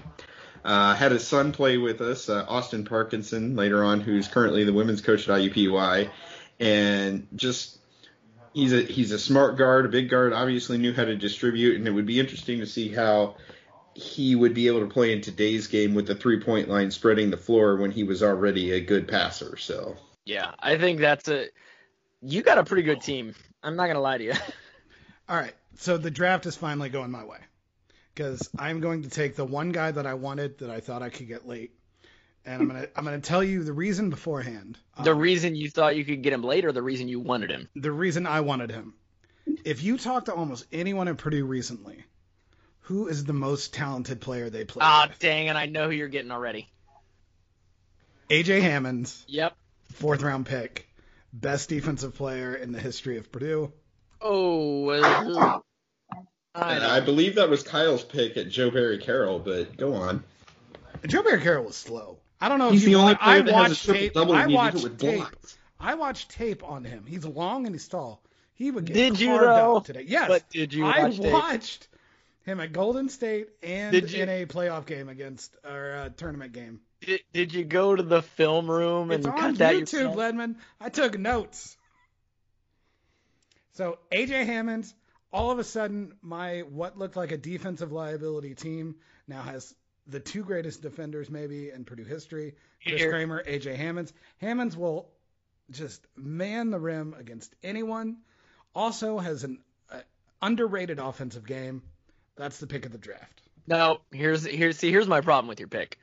Uh, 0.62 0.94
had 0.94 1.12
his 1.12 1.26
son 1.26 1.52
play 1.52 1.78
with 1.78 2.02
us, 2.02 2.28
uh, 2.28 2.44
Austin 2.46 2.84
Parkinson, 2.84 3.56
later 3.56 3.82
on, 3.82 4.00
who's 4.00 4.28
currently 4.28 4.64
the 4.64 4.72
women's 4.72 5.00
coach 5.00 5.26
at 5.26 5.38
IUPUI, 5.40 6.10
and 6.60 7.26
just 7.34 7.78
he's 8.52 8.74
a 8.74 8.82
he's 8.82 9.12
a 9.12 9.18
smart 9.18 9.56
guard, 9.56 9.86
a 9.86 9.88
big 9.88 10.10
guard. 10.10 10.34
Obviously 10.34 10.76
knew 10.76 10.92
how 10.92 11.06
to 11.06 11.16
distribute, 11.16 11.76
and 11.76 11.86
it 11.86 11.92
would 11.92 12.06
be 12.06 12.20
interesting 12.20 12.58
to 12.60 12.66
see 12.66 12.88
how 12.92 13.36
he 13.98 14.36
would 14.36 14.54
be 14.54 14.68
able 14.68 14.80
to 14.80 14.86
play 14.86 15.12
in 15.12 15.20
today's 15.20 15.66
game 15.66 15.94
with 15.94 16.06
the 16.06 16.14
three-point 16.14 16.68
line 16.68 16.90
spreading 16.90 17.30
the 17.30 17.36
floor 17.36 17.76
when 17.76 17.90
he 17.90 18.04
was 18.04 18.22
already 18.22 18.72
a 18.72 18.80
good 18.80 19.08
passer. 19.08 19.56
So 19.56 19.96
Yeah, 20.24 20.52
I 20.60 20.78
think 20.78 21.00
that's 21.00 21.28
a. 21.28 21.46
You 22.20 22.42
got 22.42 22.58
a 22.58 22.64
pretty 22.64 22.82
good 22.82 23.00
team. 23.00 23.34
I'm 23.62 23.76
not 23.76 23.86
gonna 23.88 24.00
lie 24.00 24.18
to 24.18 24.24
you. 24.24 24.32
All 25.28 25.36
right, 25.36 25.54
so 25.76 25.98
the 25.98 26.10
draft 26.10 26.46
is 26.46 26.56
finally 26.56 26.88
going 26.88 27.10
my 27.10 27.24
way 27.24 27.38
because 28.14 28.48
I'm 28.58 28.80
going 28.80 29.02
to 29.02 29.10
take 29.10 29.36
the 29.36 29.44
one 29.44 29.70
guy 29.72 29.90
that 29.90 30.06
I 30.06 30.14
wanted 30.14 30.58
that 30.58 30.70
I 30.70 30.80
thought 30.80 31.02
I 31.02 31.10
could 31.10 31.28
get 31.28 31.46
late, 31.46 31.72
and 32.44 32.62
I'm 32.62 32.68
gonna 32.68 32.86
I'm 32.96 33.04
gonna 33.04 33.20
tell 33.20 33.42
you 33.44 33.62
the 33.64 33.72
reason 33.72 34.10
beforehand. 34.10 34.78
The 35.02 35.12
Um, 35.12 35.18
reason 35.18 35.54
you 35.54 35.70
thought 35.70 35.96
you 35.96 36.04
could 36.04 36.22
get 36.22 36.32
him 36.32 36.42
late, 36.42 36.64
or 36.64 36.72
the 36.72 36.82
reason 36.82 37.08
you 37.08 37.20
wanted 37.20 37.50
him. 37.50 37.68
the 37.74 37.92
reason 37.92 38.26
I 38.26 38.40
wanted 38.40 38.70
him. 38.70 38.94
If 39.64 39.82
you 39.82 39.98
talk 39.98 40.26
to 40.26 40.34
almost 40.34 40.66
anyone 40.72 41.08
at 41.08 41.18
Purdue 41.18 41.44
recently, 41.44 42.04
who 42.88 43.06
is 43.08 43.24
the 43.24 43.32
most 43.34 43.72
talented 43.74 44.20
player 44.20 44.48
they 44.50 44.64
play? 44.64 44.80
Ah, 44.84 45.06
with? 45.08 45.18
dang 45.18 45.46
it! 45.46 45.56
I 45.56 45.66
know 45.66 45.86
who 45.86 45.92
you're 45.94 46.08
getting 46.08 46.30
already. 46.30 46.68
AJ 48.30 48.60
Hammons, 48.62 49.24
Yep. 49.28 49.54
fourth 49.92 50.22
round 50.22 50.46
pick, 50.46 50.88
best 51.32 51.68
defensive 51.68 52.14
player 52.14 52.54
in 52.54 52.72
the 52.72 52.80
history 52.80 53.16
of 53.18 53.30
Purdue. 53.32 53.72
Oh. 54.20 54.88
uh, 54.90 55.60
And 56.54 56.84
I 56.84 57.00
believe 57.00 57.36
that 57.36 57.48
was 57.48 57.62
Kyle's 57.62 58.02
pick 58.04 58.36
at 58.36 58.48
Joe 58.48 58.70
Barry 58.70 58.98
Carroll, 58.98 59.38
but 59.38 59.76
go 59.76 59.94
on. 59.94 60.24
Joe 61.06 61.22
Barry 61.22 61.40
Carroll 61.40 61.64
was 61.64 61.76
slow. 61.76 62.18
I 62.40 62.48
don't 62.48 62.58
know 62.58 62.70
He's 62.70 62.82
if 62.82 62.88
you 62.88 62.96
the 62.96 63.00
only 63.02 63.12
wa- 63.14 63.18
player 63.22 63.36
I 63.38 63.42
that 63.42 63.54
has 63.54 63.72
a 63.72 63.84
triple 63.84 64.00
tape. 64.00 64.12
double 64.14 64.34
I 64.34 64.42
and 64.42 64.50
he 64.50 64.56
watched 64.56 64.82
with 64.82 64.98
tape. 64.98 65.16
blocks. 65.18 65.58
I 65.80 65.94
watched 65.94 66.30
tape 66.30 66.64
on 66.64 66.84
him. 66.84 67.04
He's 67.06 67.24
long 67.24 67.66
and 67.66 67.74
he's 67.74 67.86
tall. 67.88 68.22
He 68.54 68.70
would 68.70 68.84
get 68.86 68.94
Did 68.94 69.20
you, 69.20 69.28
carved 69.28 69.44
though? 69.44 69.76
up 69.76 69.84
today. 69.86 70.04
Yes. 70.06 70.28
But 70.28 70.48
did 70.50 70.72
you 70.72 70.84
I 70.86 71.02
watch 71.04 71.16
tape? 71.20 71.32
watched 71.32 71.88
him 72.48 72.60
at 72.60 72.72
Golden 72.72 73.08
State 73.08 73.48
and 73.62 74.10
you- 74.10 74.22
in 74.22 74.28
a 74.28 74.46
playoff 74.46 74.86
game 74.86 75.08
against 75.08 75.56
or 75.64 75.90
a 75.90 76.10
tournament 76.10 76.52
game. 76.52 76.80
Did, 77.00 77.20
did 77.32 77.54
you 77.54 77.64
go 77.64 77.94
to 77.94 78.02
the 78.02 78.22
film 78.22 78.68
room 78.68 79.10
and 79.10 79.24
It's 79.24 79.26
on 79.26 79.54
that 79.54 79.74
YouTube, 79.74 79.92
yourself? 79.92 80.16
Ledman. 80.16 80.56
I 80.80 80.88
took 80.88 81.18
notes. 81.18 81.76
So 83.72 83.98
AJ 84.10 84.46
Hammons, 84.46 84.92
all 85.32 85.52
of 85.52 85.60
a 85.60 85.64
sudden, 85.64 86.14
my 86.20 86.60
what 86.60 86.98
looked 86.98 87.16
like 87.16 87.30
a 87.30 87.36
defensive 87.36 87.92
liability 87.92 88.54
team 88.54 88.96
now 89.28 89.42
has 89.42 89.72
the 90.08 90.18
two 90.18 90.42
greatest 90.42 90.82
defenders 90.82 91.30
maybe 91.30 91.70
in 91.70 91.84
Purdue 91.84 92.04
history: 92.04 92.54
Chris 92.82 93.02
Here. 93.02 93.10
Kramer, 93.10 93.44
AJ 93.44 93.76
Hammons. 93.76 94.12
Hammons 94.38 94.76
will 94.76 95.08
just 95.70 96.04
man 96.16 96.70
the 96.70 96.80
rim 96.80 97.14
against 97.16 97.54
anyone. 97.62 98.16
Also 98.74 99.18
has 99.18 99.44
an 99.44 99.60
uh, 99.92 100.00
underrated 100.42 100.98
offensive 100.98 101.46
game. 101.46 101.82
That's 102.38 102.58
the 102.58 102.66
pick 102.66 102.86
of 102.86 102.92
the 102.92 102.98
draft. 102.98 103.42
No, 103.66 104.00
here's 104.12 104.46
here's 104.46 104.78
see 104.78 104.90
here's 104.90 105.08
my 105.08 105.20
problem 105.20 105.48
with 105.48 105.58
your 105.58 105.68
pick. 105.68 105.98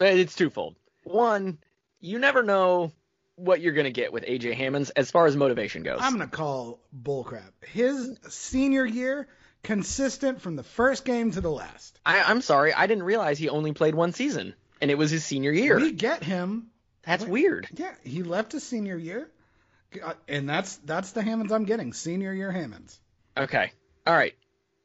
It's 0.00 0.34
twofold. 0.34 0.76
One, 1.04 1.58
you 2.00 2.18
never 2.18 2.42
know 2.42 2.92
what 3.36 3.60
you're 3.60 3.72
gonna 3.72 3.90
get 3.90 4.12
with 4.12 4.24
AJ 4.24 4.54
Hammons 4.54 4.90
as 4.90 5.10
far 5.10 5.26
as 5.26 5.36
motivation 5.36 5.82
goes. 5.82 6.00
I'm 6.02 6.12
gonna 6.12 6.26
call 6.26 6.80
bullcrap. 6.94 7.52
His 7.66 8.18
senior 8.28 8.84
year, 8.84 9.28
consistent 9.62 10.42
from 10.42 10.56
the 10.56 10.62
first 10.62 11.04
game 11.04 11.30
to 11.30 11.40
the 11.40 11.50
last. 11.50 11.98
I, 12.04 12.22
I'm 12.22 12.42
sorry, 12.42 12.74
I 12.74 12.86
didn't 12.86 13.04
realize 13.04 13.38
he 13.38 13.48
only 13.48 13.72
played 13.72 13.94
one 13.94 14.12
season, 14.12 14.54
and 14.80 14.90
it 14.90 14.98
was 14.98 15.10
his 15.10 15.24
senior 15.24 15.52
year. 15.52 15.76
We 15.76 15.92
get 15.92 16.22
him. 16.22 16.66
That's 17.04 17.24
weird. 17.24 17.68
Yeah, 17.72 17.94
he 18.02 18.24
left 18.24 18.52
his 18.52 18.64
senior 18.64 18.96
year, 18.96 19.30
uh, 20.04 20.14
and 20.28 20.48
that's 20.48 20.76
that's 20.78 21.12
the 21.12 21.22
Hammons 21.22 21.52
I'm 21.52 21.64
getting. 21.64 21.92
Senior 21.92 22.32
year 22.32 22.50
Hammons. 22.50 22.98
Okay. 23.36 23.72
All 24.06 24.14
right. 24.14 24.34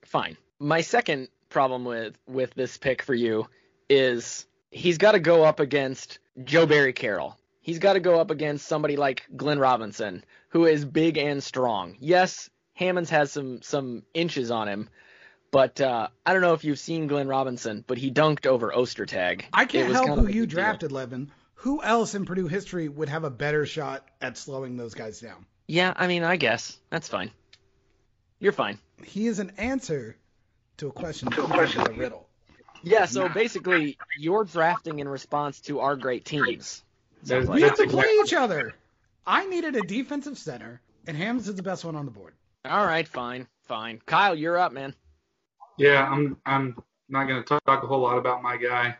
Fine. 0.05 0.37
My 0.61 0.81
second 0.81 1.29
problem 1.49 1.85
with 1.85 2.15
with 2.27 2.53
this 2.53 2.77
pick 2.77 3.01
for 3.01 3.15
you 3.15 3.47
is 3.89 4.45
he's 4.69 4.99
got 4.99 5.13
to 5.13 5.19
go 5.19 5.43
up 5.43 5.59
against 5.59 6.19
Joe 6.43 6.67
Barry 6.67 6.93
Carroll. 6.93 7.35
He's 7.61 7.79
got 7.79 7.93
to 7.93 7.99
go 7.99 8.19
up 8.19 8.29
against 8.29 8.67
somebody 8.67 8.95
like 8.95 9.25
Glenn 9.35 9.57
Robinson, 9.57 10.23
who 10.49 10.67
is 10.67 10.85
big 10.85 11.17
and 11.17 11.43
strong. 11.43 11.97
Yes, 11.99 12.51
Hammons 12.73 13.09
has 13.09 13.31
some 13.31 13.63
some 13.63 14.03
inches 14.13 14.51
on 14.51 14.67
him, 14.67 14.89
but 15.49 15.81
uh, 15.81 16.09
I 16.27 16.31
don't 16.31 16.43
know 16.43 16.53
if 16.53 16.63
you've 16.63 16.77
seen 16.77 17.07
Glenn 17.07 17.27
Robinson, 17.27 17.83
but 17.87 17.97
he 17.97 18.11
dunked 18.11 18.45
over 18.45 18.71
Ostertag. 18.71 19.45
I 19.51 19.65
can't 19.65 19.91
help 19.91 20.09
kind 20.09 20.19
who 20.19 20.27
you 20.27 20.41
big 20.41 20.49
deal. 20.51 20.57
drafted, 20.57 20.91
Levin. 20.91 21.31
Who 21.55 21.81
else 21.81 22.13
in 22.13 22.25
Purdue 22.25 22.47
history 22.47 22.87
would 22.87 23.09
have 23.09 23.23
a 23.23 23.31
better 23.31 23.65
shot 23.65 24.07
at 24.21 24.37
slowing 24.37 24.77
those 24.77 24.93
guys 24.93 25.19
down? 25.19 25.47
Yeah, 25.67 25.91
I 25.95 26.05
mean, 26.05 26.23
I 26.23 26.35
guess 26.35 26.77
that's 26.91 27.07
fine. 27.07 27.31
You're 28.37 28.51
fine. 28.51 28.77
He 29.03 29.25
is 29.25 29.39
an 29.39 29.53
answer 29.57 30.17
to 30.81 30.87
a 30.87 30.91
question. 30.91 31.29
To 31.29 31.43
a 31.43 31.47
question. 31.47 31.81
A 31.81 31.91
riddle. 31.93 32.27
Yeah, 32.81 33.05
so 33.05 33.29
basically, 33.29 33.99
you're 34.17 34.43
drafting 34.43 34.97
in 34.97 35.07
response 35.07 35.61
to 35.61 35.79
our 35.79 35.95
great 35.95 36.25
teams. 36.25 36.83
Sounds 37.23 37.47
We 37.47 37.61
like. 37.61 37.69
have 37.69 37.77
to 37.77 37.87
play 37.87 38.09
each 38.23 38.33
other. 38.33 38.73
I 39.27 39.45
needed 39.45 39.75
a 39.75 39.81
defensive 39.81 40.39
center, 40.39 40.81
and 41.05 41.15
Hammons 41.15 41.47
is 41.47 41.53
the 41.53 41.61
best 41.61 41.85
one 41.85 41.95
on 41.95 42.05
the 42.05 42.11
board. 42.11 42.33
All 42.65 42.83
right, 42.83 43.07
fine, 43.07 43.47
fine. 43.67 44.01
Kyle, 44.07 44.33
you're 44.33 44.57
up, 44.57 44.71
man. 44.71 44.95
Yeah, 45.77 46.09
I'm 46.11 46.37
I'm 46.47 46.75
not 47.09 47.25
going 47.25 47.43
to 47.43 47.59
talk 47.63 47.83
a 47.83 47.87
whole 47.87 48.01
lot 48.01 48.17
about 48.17 48.41
my 48.41 48.57
guy. 48.57 48.97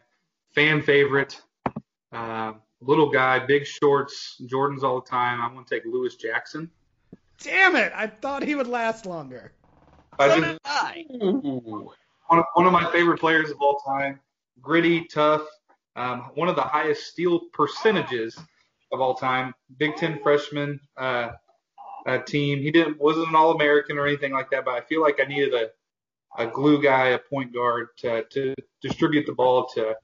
Fan 0.54 0.84
favorite, 0.84 1.41
uh, 2.13 2.54
little 2.82 3.10
guy, 3.10 3.39
big 3.39 3.65
shorts, 3.65 4.39
Jordans 4.46 4.84
all 4.84 5.02
the 5.02 5.10
time. 5.10 5.41
I'm 5.41 5.54
going 5.56 5.65
to 5.65 5.76
take 5.76 5.86
Lewis 5.91 6.15
Jackson. 6.15 6.70
Damn 7.39 7.76
it! 7.76 7.91
I 7.96 8.06
thought 8.06 8.44
he 8.44 8.54
would 8.54 8.67
last 8.67 9.08
longer. 9.08 9.52
I 10.19 10.28
So 10.30 10.39
just- 10.41 10.52
did 10.52 10.60
I. 10.65 11.06
one 11.12 12.39
of, 12.39 12.45
one 12.54 12.65
of 12.65 12.71
my 12.74 12.91
favorite 12.91 13.19
players 13.19 13.50
of 13.52 13.58
all 13.62 13.80
time. 13.80 14.19
Gritty, 14.62 15.06
tough, 15.06 15.41
um, 15.95 16.32
one 16.36 16.47
of 16.47 16.56
the 16.56 16.62
highest 16.62 17.08
steal 17.08 17.39
percentages 17.54 18.38
of 18.91 19.02
all 19.02 19.15
time. 19.15 19.54
Big 19.78 19.95
Ten 19.95 20.19
freshman 20.21 20.80
uh, 20.97 21.32
uh, 22.06 22.17
team. 22.19 22.60
He 22.60 22.71
didn't 22.71 23.00
wasn't 23.00 23.30
an 23.30 23.36
All 23.36 23.52
American 23.52 23.97
or 23.97 24.06
anything 24.06 24.32
like 24.34 24.52
that, 24.52 24.65
but 24.65 24.76
I 24.76 24.82
feel 24.82 25.02
like 25.02 25.19
I 25.19 25.26
needed 25.28 25.54
a 25.54 25.69
a 26.38 26.47
glue 26.47 26.82
guy, 26.82 27.08
a 27.10 27.17
point 27.19 27.54
guard 27.54 27.88
to 27.97 28.24
to 28.26 28.56
distribute 28.82 29.26
the 29.26 29.34
ball 29.34 29.67
to 29.76 29.95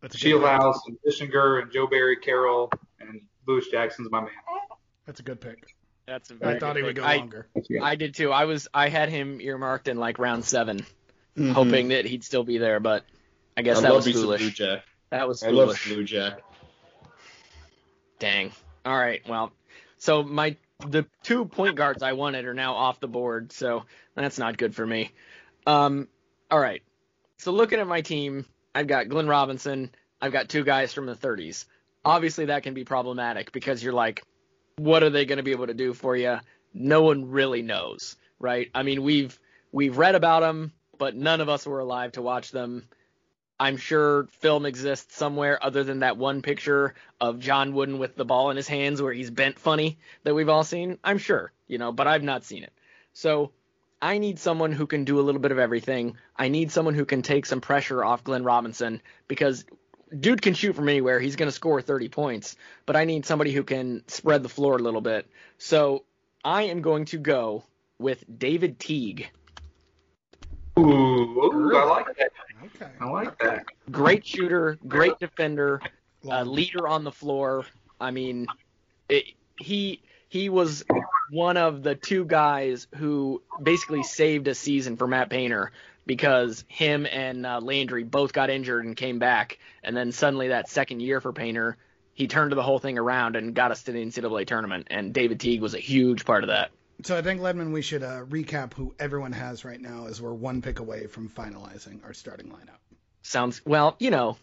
That's 0.00 0.14
a 0.14 0.18
good 0.18 0.40
pick. 0.40 0.42
Schellhase 0.42 0.80
and 0.86 0.98
Dischinger 1.06 1.62
and 1.62 1.72
Joe 1.72 1.86
Barry 1.86 2.16
Carroll 2.16 2.70
and 3.00 3.20
Lewis 3.46 3.66
Jackson's 3.68 4.10
my 4.10 4.20
man. 4.20 4.30
That's 5.06 5.20
a 5.20 5.22
good 5.22 5.40
pick. 5.40 5.74
That's 6.06 6.30
a 6.30 6.34
very 6.34 6.56
I 6.56 6.58
thought 6.58 6.74
good 6.74 6.80
he 6.80 6.82
would 6.84 6.96
go 6.96 7.04
I, 7.04 7.16
longer. 7.16 7.48
I 7.82 7.94
did 7.96 8.14
too. 8.14 8.30
I 8.30 8.44
was 8.44 8.68
I 8.74 8.88
had 8.88 9.08
him 9.08 9.40
earmarked 9.40 9.88
in 9.88 9.96
like 9.96 10.18
round 10.18 10.44
7 10.44 10.84
Mhm. 11.36 11.52
hoping 11.52 11.88
that 11.88 12.04
he'd 12.04 12.22
still 12.22 12.44
be 12.44 12.58
there, 12.58 12.78
but 12.78 13.04
I 13.56 13.62
guess 13.62 13.78
I 13.78 13.82
that 13.82 13.88
love 13.88 13.96
was 13.96 14.06
me 14.06 14.12
some 14.12 14.22
foolish. 14.22 14.40
Blue 14.40 14.50
Jack. 14.50 14.84
That 15.10 15.26
was 15.26 15.42
I 15.42 15.48
love 15.48 15.68
foolish. 15.76 15.88
Blue 15.88 16.04
Jack. 16.04 16.40
Dang. 18.18 18.52
All 18.84 18.96
right. 18.96 19.26
Well, 19.28 19.52
so 19.98 20.22
my 20.22 20.56
the 20.86 21.06
two 21.22 21.44
point 21.46 21.76
guards 21.76 22.02
I 22.02 22.12
wanted 22.12 22.44
are 22.44 22.54
now 22.54 22.74
off 22.74 23.00
the 23.00 23.08
board, 23.08 23.52
so 23.52 23.84
that's 24.14 24.38
not 24.38 24.56
good 24.56 24.74
for 24.74 24.86
me. 24.86 25.10
Um. 25.66 26.08
All 26.50 26.60
right. 26.60 26.82
So 27.38 27.52
looking 27.52 27.80
at 27.80 27.86
my 27.86 28.02
team, 28.02 28.46
I've 28.74 28.86
got 28.86 29.08
Glenn 29.08 29.26
Robinson. 29.26 29.90
I've 30.20 30.32
got 30.32 30.48
two 30.48 30.64
guys 30.64 30.92
from 30.92 31.06
the 31.06 31.14
30s. 31.14 31.66
Obviously, 32.04 32.46
that 32.46 32.62
can 32.62 32.74
be 32.74 32.84
problematic 32.84 33.50
because 33.52 33.82
you're 33.82 33.92
like, 33.92 34.22
what 34.76 35.02
are 35.02 35.10
they 35.10 35.24
going 35.24 35.38
to 35.38 35.42
be 35.42 35.52
able 35.52 35.66
to 35.66 35.74
do 35.74 35.94
for 35.94 36.16
you? 36.16 36.38
No 36.72 37.02
one 37.02 37.30
really 37.30 37.62
knows, 37.62 38.16
right? 38.38 38.70
I 38.74 38.82
mean, 38.82 39.02
we've 39.02 39.38
we've 39.72 39.96
read 39.96 40.14
about 40.14 40.40
them, 40.40 40.72
but 40.98 41.14
none 41.14 41.40
of 41.40 41.48
us 41.48 41.66
were 41.66 41.80
alive 41.80 42.12
to 42.12 42.22
watch 42.22 42.50
them. 42.50 42.88
I'm 43.58 43.76
sure 43.76 44.26
film 44.40 44.66
exists 44.66 45.16
somewhere 45.16 45.62
other 45.64 45.84
than 45.84 46.00
that 46.00 46.16
one 46.16 46.42
picture 46.42 46.94
of 47.20 47.38
John 47.38 47.72
Wooden 47.72 47.98
with 47.98 48.16
the 48.16 48.24
ball 48.24 48.50
in 48.50 48.56
his 48.56 48.66
hands 48.66 49.00
where 49.00 49.12
he's 49.12 49.30
bent 49.30 49.60
funny 49.60 49.98
that 50.24 50.34
we've 50.34 50.48
all 50.48 50.64
seen. 50.64 50.98
I'm 51.04 51.18
sure, 51.18 51.52
you 51.68 51.78
know, 51.78 51.92
but 51.92 52.08
I've 52.08 52.24
not 52.24 52.44
seen 52.44 52.64
it. 52.64 52.72
So 53.12 53.52
I 54.02 54.18
need 54.18 54.40
someone 54.40 54.72
who 54.72 54.88
can 54.88 55.04
do 55.04 55.20
a 55.20 55.22
little 55.22 55.40
bit 55.40 55.52
of 55.52 55.60
everything. 55.60 56.16
I 56.36 56.48
need 56.48 56.72
someone 56.72 56.94
who 56.94 57.04
can 57.04 57.22
take 57.22 57.46
some 57.46 57.60
pressure 57.60 58.04
off 58.04 58.24
Glenn 58.24 58.42
Robinson 58.42 59.00
because 59.28 59.64
dude 60.20 60.42
can 60.42 60.54
shoot 60.54 60.74
from 60.74 60.88
anywhere. 60.88 61.20
He's 61.20 61.36
going 61.36 61.48
to 61.48 61.52
score 61.52 61.80
30 61.82 62.08
points, 62.08 62.56
but 62.86 62.96
I 62.96 63.04
need 63.04 63.26
somebody 63.26 63.52
who 63.52 63.62
can 63.62 64.02
spread 64.08 64.42
the 64.42 64.48
floor 64.48 64.76
a 64.76 64.82
little 64.82 65.00
bit. 65.00 65.26
So 65.58 66.04
I 66.44 66.64
am 66.64 66.82
going 66.82 67.06
to 67.06 67.18
go 67.18 67.64
with 67.98 68.24
David 68.38 68.78
Teague. 68.78 69.30
Ooh, 70.78 71.72
I 71.76 71.84
like 71.84 72.16
that. 72.16 72.32
Okay. 72.64 72.90
I 73.00 73.08
like 73.08 73.38
that. 73.40 73.66
great 73.90 74.26
shooter, 74.26 74.78
great 74.88 75.18
defender, 75.20 75.80
uh, 76.26 76.42
leader 76.42 76.88
on 76.88 77.04
the 77.04 77.12
floor. 77.12 77.64
I 78.00 78.10
mean, 78.10 78.46
it, 79.08 79.24
he 79.58 80.02
he 80.28 80.48
was 80.48 80.84
one 81.30 81.56
of 81.56 81.82
the 81.82 81.94
two 81.94 82.24
guys 82.24 82.88
who 82.96 83.42
basically 83.62 84.02
saved 84.02 84.48
a 84.48 84.54
season 84.54 84.96
for 84.96 85.06
Matt 85.06 85.30
Painter 85.30 85.70
because 86.06 86.64
him 86.68 87.06
and 87.06 87.46
uh, 87.46 87.60
Landry 87.60 88.04
both 88.04 88.32
got 88.32 88.50
injured 88.50 88.84
and 88.84 88.96
came 88.96 89.18
back, 89.18 89.58
and 89.82 89.96
then 89.96 90.12
suddenly 90.12 90.48
that 90.48 90.68
second 90.68 91.00
year 91.00 91.20
for 91.20 91.32
Painter, 91.32 91.76
he 92.12 92.26
turned 92.28 92.52
the 92.52 92.62
whole 92.62 92.78
thing 92.78 92.98
around 92.98 93.36
and 93.36 93.54
got 93.54 93.70
us 93.70 93.84
to 93.84 93.92
the 93.92 94.04
NCAA 94.04 94.46
tournament, 94.46 94.88
and 94.90 95.12
David 95.12 95.40
Teague 95.40 95.60
was 95.60 95.74
a 95.74 95.80
huge 95.80 96.24
part 96.24 96.44
of 96.44 96.48
that. 96.48 96.70
So 97.02 97.18
I 97.18 97.22
think 97.22 97.40
Ledman, 97.40 97.72
we 97.72 97.82
should 97.82 98.02
uh, 98.02 98.24
recap 98.26 98.74
who 98.74 98.94
everyone 98.98 99.32
has 99.32 99.64
right 99.64 99.80
now, 99.80 100.06
as 100.06 100.22
we're 100.22 100.32
one 100.32 100.62
pick 100.62 100.78
away 100.78 101.06
from 101.06 101.28
finalizing 101.28 102.04
our 102.04 102.12
starting 102.12 102.48
lineup. 102.48 102.78
Sounds 103.22 103.60
well, 103.66 103.96
you 103.98 104.10
know. 104.10 104.36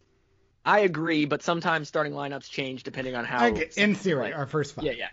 I 0.63 0.81
agree, 0.81 1.25
but 1.25 1.41
sometimes 1.41 1.87
starting 1.87 2.13
lineups 2.13 2.47
change 2.49 2.83
depending 2.83 3.15
on 3.15 3.25
how. 3.25 3.39
I 3.45 3.51
get- 3.51 3.77
in 3.77 3.95
theory, 3.95 4.33
our 4.33 4.45
first 4.45 4.75
five. 4.75 4.85
Yeah, 4.85 4.91
yeah. 4.91 5.07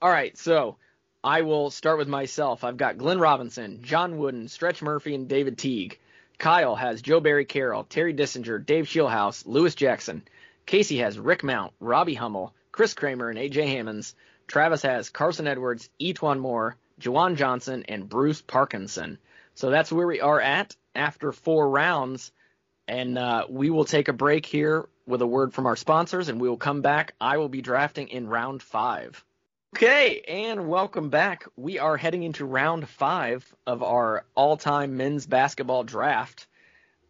All 0.00 0.08
right, 0.10 0.36
so 0.38 0.76
I 1.24 1.40
will 1.40 1.70
start 1.70 1.96
with 1.96 2.06
myself. 2.06 2.64
I've 2.64 2.76
got 2.76 2.98
Glenn 2.98 3.18
Robinson, 3.18 3.80
John 3.82 4.18
Wooden, 4.18 4.46
Stretch 4.48 4.82
Murphy, 4.82 5.14
and 5.14 5.26
David 5.26 5.56
Teague. 5.56 5.98
Kyle 6.36 6.74
has 6.74 7.00
Joe 7.00 7.18
Barry 7.18 7.46
Carroll, 7.46 7.84
Terry 7.84 8.12
Dischinger, 8.12 8.58
Dave 8.64 8.84
Schellhase, 8.84 9.46
Lewis 9.46 9.74
Jackson. 9.74 10.22
Casey 10.66 10.98
has 10.98 11.18
Rick 11.18 11.42
Mount, 11.42 11.72
Robbie 11.80 12.12
Hummel, 12.12 12.52
Chris 12.72 12.92
Kramer, 12.92 13.30
and 13.30 13.38
AJ 13.38 13.68
Hammons. 13.68 14.14
Travis 14.46 14.82
has 14.82 15.08
Carson 15.08 15.46
Edwards, 15.46 15.88
E'Twaun 15.98 16.40
Moore, 16.40 16.76
JaJuan 17.00 17.36
Johnson, 17.36 17.84
and 17.88 18.06
Bruce 18.06 18.42
Parkinson. 18.42 19.16
So 19.54 19.70
that's 19.70 19.90
where 19.90 20.06
we 20.06 20.20
are 20.20 20.42
at 20.42 20.76
after 20.94 21.32
four 21.32 21.70
rounds. 21.70 22.32
And 22.86 23.16
uh, 23.16 23.46
we 23.48 23.70
will 23.70 23.86
take 23.86 24.08
a 24.08 24.12
break 24.12 24.44
here 24.44 24.90
with 25.06 25.22
a 25.22 25.26
word 25.26 25.54
from 25.54 25.64
our 25.64 25.76
sponsors, 25.76 26.28
and 26.28 26.38
we 26.38 26.50
will 26.50 26.58
come 26.58 26.82
back. 26.82 27.14
I 27.18 27.38
will 27.38 27.48
be 27.48 27.62
drafting 27.62 28.08
in 28.08 28.28
round 28.28 28.62
five. 28.62 29.24
Okay, 29.74 30.20
and 30.28 30.68
welcome 30.68 31.10
back. 31.10 31.46
We 31.56 31.80
are 31.80 31.96
heading 31.96 32.22
into 32.22 32.44
round 32.44 32.88
five 32.88 33.44
of 33.66 33.82
our 33.82 34.24
all-time 34.36 34.96
men's 34.96 35.26
basketball 35.26 35.82
draft. 35.82 36.46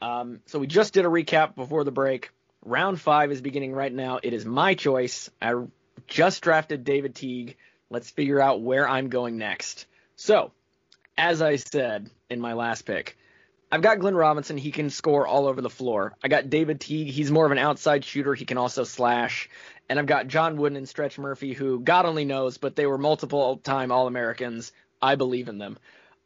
Um, 0.00 0.40
so 0.46 0.58
we 0.58 0.66
just 0.66 0.94
did 0.94 1.04
a 1.04 1.08
recap 1.08 1.56
before 1.56 1.84
the 1.84 1.90
break. 1.90 2.30
Round 2.64 2.98
five 2.98 3.30
is 3.30 3.42
beginning 3.42 3.74
right 3.74 3.92
now. 3.92 4.18
It 4.22 4.32
is 4.32 4.46
my 4.46 4.72
choice. 4.72 5.28
I 5.42 5.52
just 6.06 6.40
drafted 6.40 6.84
David 6.84 7.14
Teague. 7.14 7.58
Let's 7.90 8.08
figure 8.08 8.40
out 8.40 8.62
where 8.62 8.88
I'm 8.88 9.10
going 9.10 9.36
next. 9.36 9.84
So, 10.16 10.50
as 11.18 11.42
I 11.42 11.56
said 11.56 12.08
in 12.30 12.40
my 12.40 12.54
last 12.54 12.86
pick, 12.86 13.18
I've 13.70 13.82
got 13.82 13.98
Glenn 13.98 14.14
Robinson. 14.14 14.56
He 14.56 14.70
can 14.70 14.88
score 14.88 15.26
all 15.26 15.48
over 15.48 15.60
the 15.60 15.68
floor. 15.68 16.14
I 16.22 16.28
got 16.28 16.48
David 16.48 16.80
Teague. 16.80 17.08
He's 17.08 17.30
more 17.30 17.44
of 17.44 17.52
an 17.52 17.58
outside 17.58 18.06
shooter. 18.06 18.32
He 18.32 18.46
can 18.46 18.56
also 18.56 18.84
slash. 18.84 19.50
And 19.88 19.98
I've 19.98 20.06
got 20.06 20.28
John 20.28 20.56
Wooden 20.56 20.76
and 20.76 20.88
Stretch 20.88 21.18
Murphy, 21.18 21.52
who 21.52 21.80
God 21.80 22.06
only 22.06 22.24
knows, 22.24 22.58
but 22.58 22.74
they 22.74 22.86
were 22.86 22.98
multiple 22.98 23.58
time 23.58 23.92
All 23.92 24.06
Americans. 24.06 24.72
I 25.02 25.16
believe 25.16 25.48
in 25.48 25.58
them. 25.58 25.78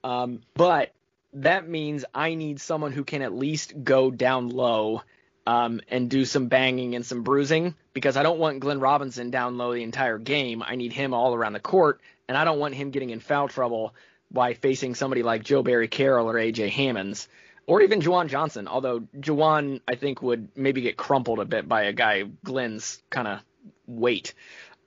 Um, 0.04 0.40
but 0.54 0.92
that 1.32 1.68
means 1.68 2.04
I 2.14 2.34
need 2.34 2.60
someone 2.60 2.92
who 2.92 3.04
can 3.04 3.22
at 3.22 3.34
least 3.34 3.72
go 3.82 4.10
down 4.10 4.48
low 4.48 5.02
um, 5.46 5.80
and 5.88 6.10
do 6.10 6.24
some 6.24 6.48
banging 6.48 6.94
and 6.94 7.04
some 7.04 7.22
bruising 7.22 7.74
because 7.94 8.16
I 8.16 8.22
don't 8.22 8.38
want 8.38 8.60
Glenn 8.60 8.80
Robinson 8.80 9.30
down 9.30 9.58
low 9.58 9.74
the 9.74 9.82
entire 9.82 10.18
game. 10.18 10.62
I 10.62 10.76
need 10.76 10.92
him 10.92 11.14
all 11.14 11.34
around 11.34 11.54
the 11.54 11.60
court, 11.60 12.00
and 12.28 12.36
I 12.36 12.44
don't 12.44 12.58
want 12.58 12.74
him 12.74 12.90
getting 12.90 13.10
in 13.10 13.20
foul 13.20 13.48
trouble 13.48 13.94
by 14.30 14.54
facing 14.54 14.94
somebody 14.94 15.22
like 15.22 15.42
Joe 15.42 15.62
Barry 15.62 15.88
Carroll 15.88 16.28
or 16.28 16.34
AJ 16.34 16.70
Hammons 16.70 17.28
or 17.66 17.82
even 17.82 18.00
Juwan 18.00 18.28
Johnson. 18.28 18.68
Although 18.68 19.00
Juwan, 19.18 19.80
I 19.88 19.94
think, 19.94 20.22
would 20.22 20.48
maybe 20.54 20.80
get 20.80 20.96
crumpled 20.96 21.38
a 21.38 21.44
bit 21.44 21.68
by 21.68 21.84
a 21.84 21.92
guy 21.92 22.24
Glenn's 22.44 23.02
kind 23.10 23.28
of 23.28 23.40
weight. 23.88 24.34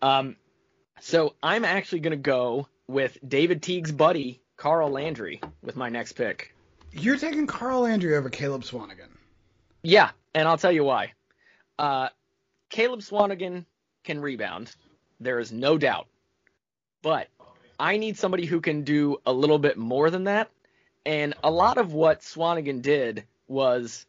Um, 0.01 0.37
so 1.01 1.35
I'm 1.43 1.65
actually 1.65 1.99
going 1.99 2.11
to 2.11 2.17
go 2.17 2.67
with 2.87 3.17
David 3.27 3.61
Teague's 3.61 3.91
buddy, 3.91 4.41
Carl 4.55 4.89
Landry, 4.89 5.41
with 5.61 5.75
my 5.75 5.89
next 5.89 6.13
pick. 6.13 6.53
You're 6.93 7.17
taking 7.17 7.47
Carl 7.47 7.81
Landry 7.81 8.15
over 8.15 8.29
Caleb 8.29 8.63
Swanigan. 8.63 9.09
Yeah, 9.81 10.11
and 10.33 10.47
I'll 10.47 10.57
tell 10.57 10.71
you 10.71 10.83
why. 10.83 11.13
Uh, 11.79 12.09
Caleb 12.69 13.01
Swanigan 13.01 13.65
can 14.03 14.21
rebound. 14.21 14.73
There 15.19 15.39
is 15.39 15.51
no 15.51 15.77
doubt. 15.77 16.07
But 17.01 17.27
I 17.79 17.97
need 17.97 18.17
somebody 18.17 18.45
who 18.45 18.61
can 18.61 18.83
do 18.83 19.17
a 19.25 19.33
little 19.33 19.57
bit 19.57 19.77
more 19.77 20.09
than 20.09 20.25
that. 20.25 20.49
And 21.05 21.33
a 21.43 21.49
lot 21.49 21.77
of 21.77 21.93
what 21.93 22.21
Swanigan 22.21 22.81
did 22.81 23.25
was 23.47 24.05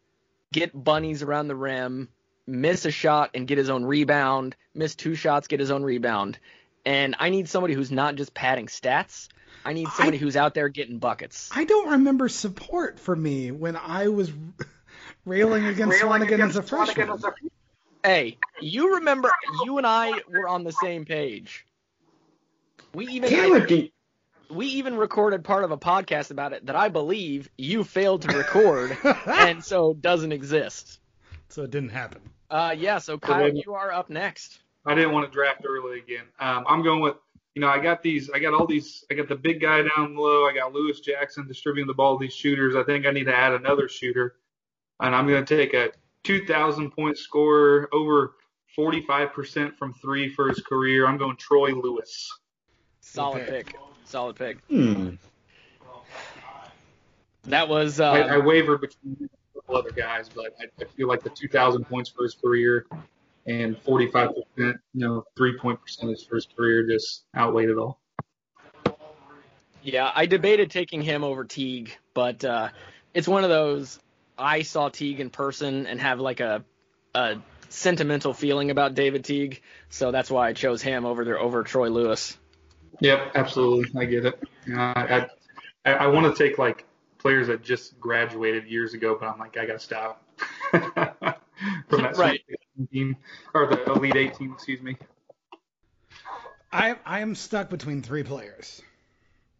get 0.52 0.84
bunnies 0.84 1.22
around 1.22 1.48
the 1.48 1.56
rim, 1.56 2.08
miss 2.46 2.84
a 2.84 2.90
shot 2.90 3.30
and 3.34 3.46
get 3.46 3.58
his 3.58 3.70
own 3.70 3.84
rebound, 3.84 4.56
miss 4.74 4.94
two 4.94 5.14
shots, 5.14 5.48
get 5.48 5.60
his 5.60 5.70
own 5.70 5.82
rebound. 5.82 6.38
And 6.84 7.14
I 7.18 7.30
need 7.30 7.48
somebody 7.48 7.74
who's 7.74 7.92
not 7.92 8.16
just 8.16 8.34
padding 8.34 8.66
stats. 8.66 9.28
I 9.64 9.72
need 9.72 9.88
somebody 9.88 10.16
I, 10.18 10.20
who's 10.20 10.36
out 10.36 10.54
there 10.54 10.68
getting 10.68 10.98
buckets. 10.98 11.50
I 11.54 11.64
don't 11.64 11.90
remember 11.90 12.28
support 12.28 12.98
for 12.98 13.14
me 13.14 13.52
when 13.52 13.76
I 13.76 14.08
was 14.08 14.32
railing 15.24 15.66
against 15.66 16.02
railing 16.02 16.22
Swanigan 16.22 16.48
as 16.48 16.56
a 16.56 16.62
freshman. 16.62 17.10
As 17.10 17.24
a... 17.24 17.32
Hey, 18.02 18.38
you 18.60 18.96
remember 18.96 19.30
you 19.64 19.78
and 19.78 19.86
I 19.86 20.12
were 20.28 20.48
on 20.48 20.64
the 20.64 20.72
same 20.72 21.04
page. 21.04 21.64
We 22.92 23.06
even 23.06 23.32
I, 23.32 23.90
we 24.50 24.66
even 24.66 24.96
recorded 24.96 25.44
part 25.44 25.64
of 25.64 25.70
a 25.70 25.78
podcast 25.78 26.30
about 26.30 26.52
it 26.52 26.66
that 26.66 26.76
I 26.76 26.88
believe 26.88 27.48
you 27.56 27.84
failed 27.84 28.22
to 28.22 28.36
record 28.36 28.96
and 29.26 29.64
so 29.64 29.94
doesn't 29.94 30.32
exist. 30.32 31.00
So 31.48 31.62
it 31.62 31.70
didn't 31.70 31.90
happen. 31.90 32.20
Uh, 32.52 32.74
yeah. 32.78 32.98
So 32.98 33.18
Kyle, 33.18 33.48
you 33.48 33.72
are 33.72 33.90
up 33.90 34.10
next. 34.10 34.60
I 34.84 34.94
didn't 34.94 35.12
want 35.12 35.26
to 35.26 35.32
draft 35.32 35.64
early 35.66 36.00
again. 36.00 36.24
Um, 36.38 36.64
I'm 36.68 36.82
going 36.82 37.00
with, 37.00 37.16
you 37.54 37.62
know, 37.62 37.68
I 37.68 37.78
got 37.78 38.02
these, 38.02 38.28
I 38.34 38.38
got 38.40 38.52
all 38.52 38.66
these, 38.66 39.04
I 39.10 39.14
got 39.14 39.28
the 39.28 39.36
big 39.36 39.60
guy 39.60 39.82
down 39.82 40.14
low. 40.16 40.44
I 40.46 40.52
got 40.54 40.72
Lewis 40.74 41.00
Jackson 41.00 41.48
distributing 41.48 41.86
the 41.86 41.94
ball 41.94 42.18
to 42.18 42.24
these 42.24 42.34
shooters. 42.34 42.76
I 42.76 42.82
think 42.82 43.06
I 43.06 43.10
need 43.10 43.24
to 43.24 43.34
add 43.34 43.54
another 43.54 43.88
shooter, 43.88 44.36
and 45.00 45.14
I'm 45.14 45.26
going 45.26 45.44
to 45.44 45.56
take 45.56 45.72
a 45.72 45.92
2,000 46.24 46.90
point 46.90 47.16
scorer 47.16 47.88
over 47.92 48.34
45% 48.76 49.76
from 49.76 49.94
three 49.94 50.28
for 50.28 50.48
his 50.48 50.60
career. 50.60 51.06
I'm 51.06 51.16
going 51.16 51.36
Troy 51.36 51.70
Lewis. 51.70 52.30
Solid 53.00 53.46
pick. 53.48 53.74
Solid 54.04 54.36
pick. 54.36 54.58
Hmm. 54.68 55.10
That 57.44 57.68
was. 57.68 57.98
Uh, 57.98 58.10
I, 58.10 58.20
I 58.20 58.38
wavered 58.38 58.82
between 58.82 59.28
couple 59.66 59.76
other 59.76 59.90
guys, 59.90 60.28
but 60.28 60.54
I, 60.60 60.64
I 60.80 60.84
feel 60.96 61.08
like 61.08 61.22
the 61.22 61.30
2,000 61.30 61.84
points 61.84 62.10
for 62.10 62.22
his 62.22 62.34
career 62.34 62.86
and 63.46 63.76
45%, 63.84 64.34
you 64.56 64.76
know, 64.94 65.24
three 65.36 65.58
point 65.58 65.80
percentage 65.80 66.26
for 66.26 66.36
his 66.36 66.46
career 66.46 66.86
just 66.86 67.24
outweighed 67.36 67.70
it 67.70 67.78
all. 67.78 67.98
Yeah, 69.82 70.10
I 70.14 70.26
debated 70.26 70.70
taking 70.70 71.02
him 71.02 71.24
over 71.24 71.44
Teague, 71.44 71.96
but 72.14 72.44
uh, 72.44 72.68
it's 73.14 73.26
one 73.26 73.42
of 73.42 73.50
those. 73.50 73.98
I 74.38 74.62
saw 74.62 74.88
Teague 74.88 75.18
in 75.18 75.30
person 75.30 75.86
and 75.86 76.00
have 76.00 76.20
like 76.20 76.38
a, 76.38 76.64
a 77.14 77.38
sentimental 77.68 78.32
feeling 78.32 78.70
about 78.70 78.94
David 78.94 79.24
Teague, 79.24 79.60
so 79.88 80.12
that's 80.12 80.30
why 80.30 80.48
I 80.48 80.52
chose 80.52 80.82
him 80.82 81.04
over 81.04 81.24
there 81.24 81.38
over 81.38 81.64
Troy 81.64 81.88
Lewis. 81.88 82.38
Yep, 83.00 83.32
absolutely, 83.34 84.00
I 84.00 84.04
get 84.04 84.26
it. 84.26 84.40
Uh, 84.72 84.78
I 84.78 85.26
I, 85.84 85.92
I 85.92 86.06
want 86.06 86.34
to 86.34 86.48
take 86.48 86.58
like 86.58 86.84
players 87.22 87.46
that 87.46 87.62
just 87.62 87.98
graduated 87.98 88.66
years 88.66 88.92
ago, 88.94 89.16
but 89.18 89.26
I'm 89.26 89.38
like, 89.38 89.56
I 89.56 89.64
got 89.64 89.74
to 89.74 89.78
stop. 89.78 90.22
From 91.88 92.02
that 92.02 92.16
right. 92.16 92.40
team, 92.92 93.16
or 93.54 93.66
the 93.66 93.92
Elite 93.92 94.16
18, 94.16 94.52
excuse 94.52 94.82
me. 94.82 94.96
I 96.72 96.96
I 97.04 97.20
am 97.20 97.34
stuck 97.34 97.70
between 97.70 98.02
three 98.02 98.24
players. 98.24 98.82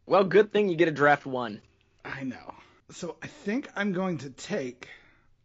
Well, 0.07 0.25
good 0.25 0.53
thing 0.53 0.68
you 0.68 0.77
get 0.77 0.88
a 0.88 0.92
draft 0.92 1.27
one. 1.27 1.61
I 2.05 2.25
know. 2.25 2.55
So 2.90 3.16
I 3.22 3.29
think 3.29 3.68
I'm 3.77 3.92
going 3.92 4.18
to 4.18 4.31
take. 4.31 4.88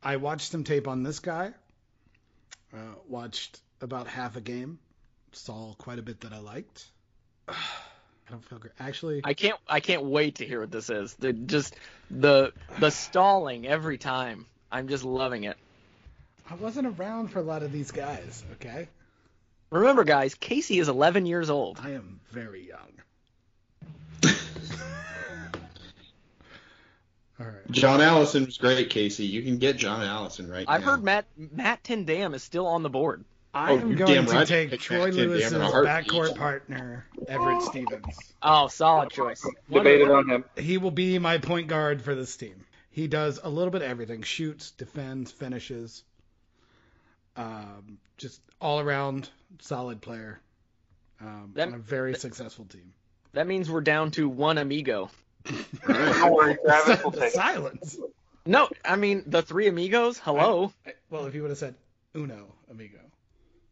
I 0.02 0.16
watched 0.16 0.52
some 0.52 0.64
tape 0.64 0.88
on 0.88 1.04
this 1.04 1.20
guy. 1.20 1.54
Uh, 2.74 2.96
watched 3.08 3.60
about 3.82 4.08
half 4.08 4.36
a 4.36 4.42
game. 4.42 4.80
Saw 5.34 5.74
quite 5.76 6.00
a 6.00 6.02
bit 6.02 6.22
that 6.22 6.34
I 6.34 6.40
liked. 6.40 6.86
I 8.28 8.32
don't 8.32 8.44
feel 8.44 8.58
great. 8.60 8.74
Actually, 8.80 9.22
I 9.24 9.34
can't. 9.34 9.58
I 9.68 9.80
can't 9.80 10.04
wait 10.04 10.36
to 10.36 10.46
hear 10.46 10.60
what 10.60 10.72
this 10.72 10.90
is. 10.90 11.14
The 11.16 11.32
just 11.34 11.76
the 12.12 12.52
the 12.80 12.90
stalling 12.90 13.66
every 13.66 13.98
time. 13.98 14.46
I'm 14.72 14.90
just 14.90 15.06
loving 15.06 15.46
it. 15.46 15.56
I 16.50 16.56
wasn't 16.56 16.88
around 17.00 17.30
for 17.30 17.40
a 17.40 17.44
lot 17.44 17.64
of 17.64 17.72
these 17.72 17.92
guys. 17.92 18.44
Okay. 18.54 18.90
Remember, 19.70 20.04
guys, 20.06 20.34
Casey 20.34 20.80
is 20.80 20.88
11 20.88 21.26
years 21.26 21.50
old. 21.50 21.80
I 21.82 21.92
am 21.92 22.22
very 22.32 22.68
young. 22.68 22.80
All 27.40 27.46
right. 27.46 27.72
John 27.72 28.02
Allison 28.02 28.46
was 28.46 28.58
great, 28.58 28.90
Casey. 28.90 29.26
You 29.26 29.44
can 29.44 29.58
get 29.58 29.78
John 29.78 30.02
Allison 30.04 30.50
right 30.50 30.66
I've 30.68 30.82
now. 30.82 30.92
heard 30.92 31.04
Matt 31.04 31.26
Matt 31.38 31.84
Tindam 31.84 32.34
is 32.34 32.44
still 32.44 32.66
on 32.68 32.82
the 32.82 32.90
board. 32.90 33.24
I 33.54 33.72
Oh, 33.72 33.80
am 33.80 33.88
you're 33.90 33.98
going 33.98 34.26
to 34.26 34.32
right. 34.32 34.48
take 34.48 34.80
Troy 34.80 35.06
Matt 35.06 35.14
Tim 35.16 35.30
Lewis's 35.30 35.52
Dam 35.52 35.62
in 35.62 35.68
a 35.68 35.72
heartbeat. 35.72 36.08
backcourt 36.08 36.36
partner, 36.38 37.06
Everette 37.28 37.62
Stephens. 37.64 38.34
Oh, 38.44 38.68
solid 38.68 39.10
choice. 39.10 39.44
Debated 39.72 40.12
on 40.12 40.30
him. 40.30 40.46
He 40.58 40.78
will 40.78 40.92
be 40.92 41.18
my 41.18 41.38
point 41.40 41.68
guard 41.68 42.02
for 42.02 42.14
this 42.14 42.36
team. 42.38 42.66
He 42.92 43.08
does 43.08 43.40
a 43.44 43.50
little 43.50 43.72
bit 43.72 43.82
of 43.82 43.90
everything: 43.90 44.22
shoots, 44.22 44.72
defends, 44.72 45.32
finishes. 45.32 46.04
Um, 47.36 48.00
just 48.18 48.42
all 48.60 48.80
around 48.80 49.30
solid 49.60 50.02
player. 50.02 50.40
Um, 51.22 51.52
That- 51.56 51.70
on 51.70 51.74
a 51.76 51.80
very 51.80 52.16
successful 52.16 52.66
team. 52.66 52.94
That 53.34 53.48
means 53.48 53.70
we're 53.70 53.82
down 53.82 54.12
to 54.12 54.28
one 54.30 54.58
amigo. 54.58 55.10
Don't 55.88 56.32
worry, 56.34 56.58
Travis 56.64 57.04
will 57.04 57.12
take 57.12 57.32
silence. 57.32 57.98
No, 58.46 58.70
I 58.84 58.96
mean 58.96 59.24
the 59.28 59.42
three 59.42 59.68
amigos. 59.68 60.18
Hello. 60.20 60.74
I- 60.86 60.94
well, 61.10 61.26
if 61.26 61.36
you 61.36 61.42
would 61.42 61.50
have 61.52 61.58
said 61.58 61.76
uno 62.16 62.54
amigo. 62.70 63.00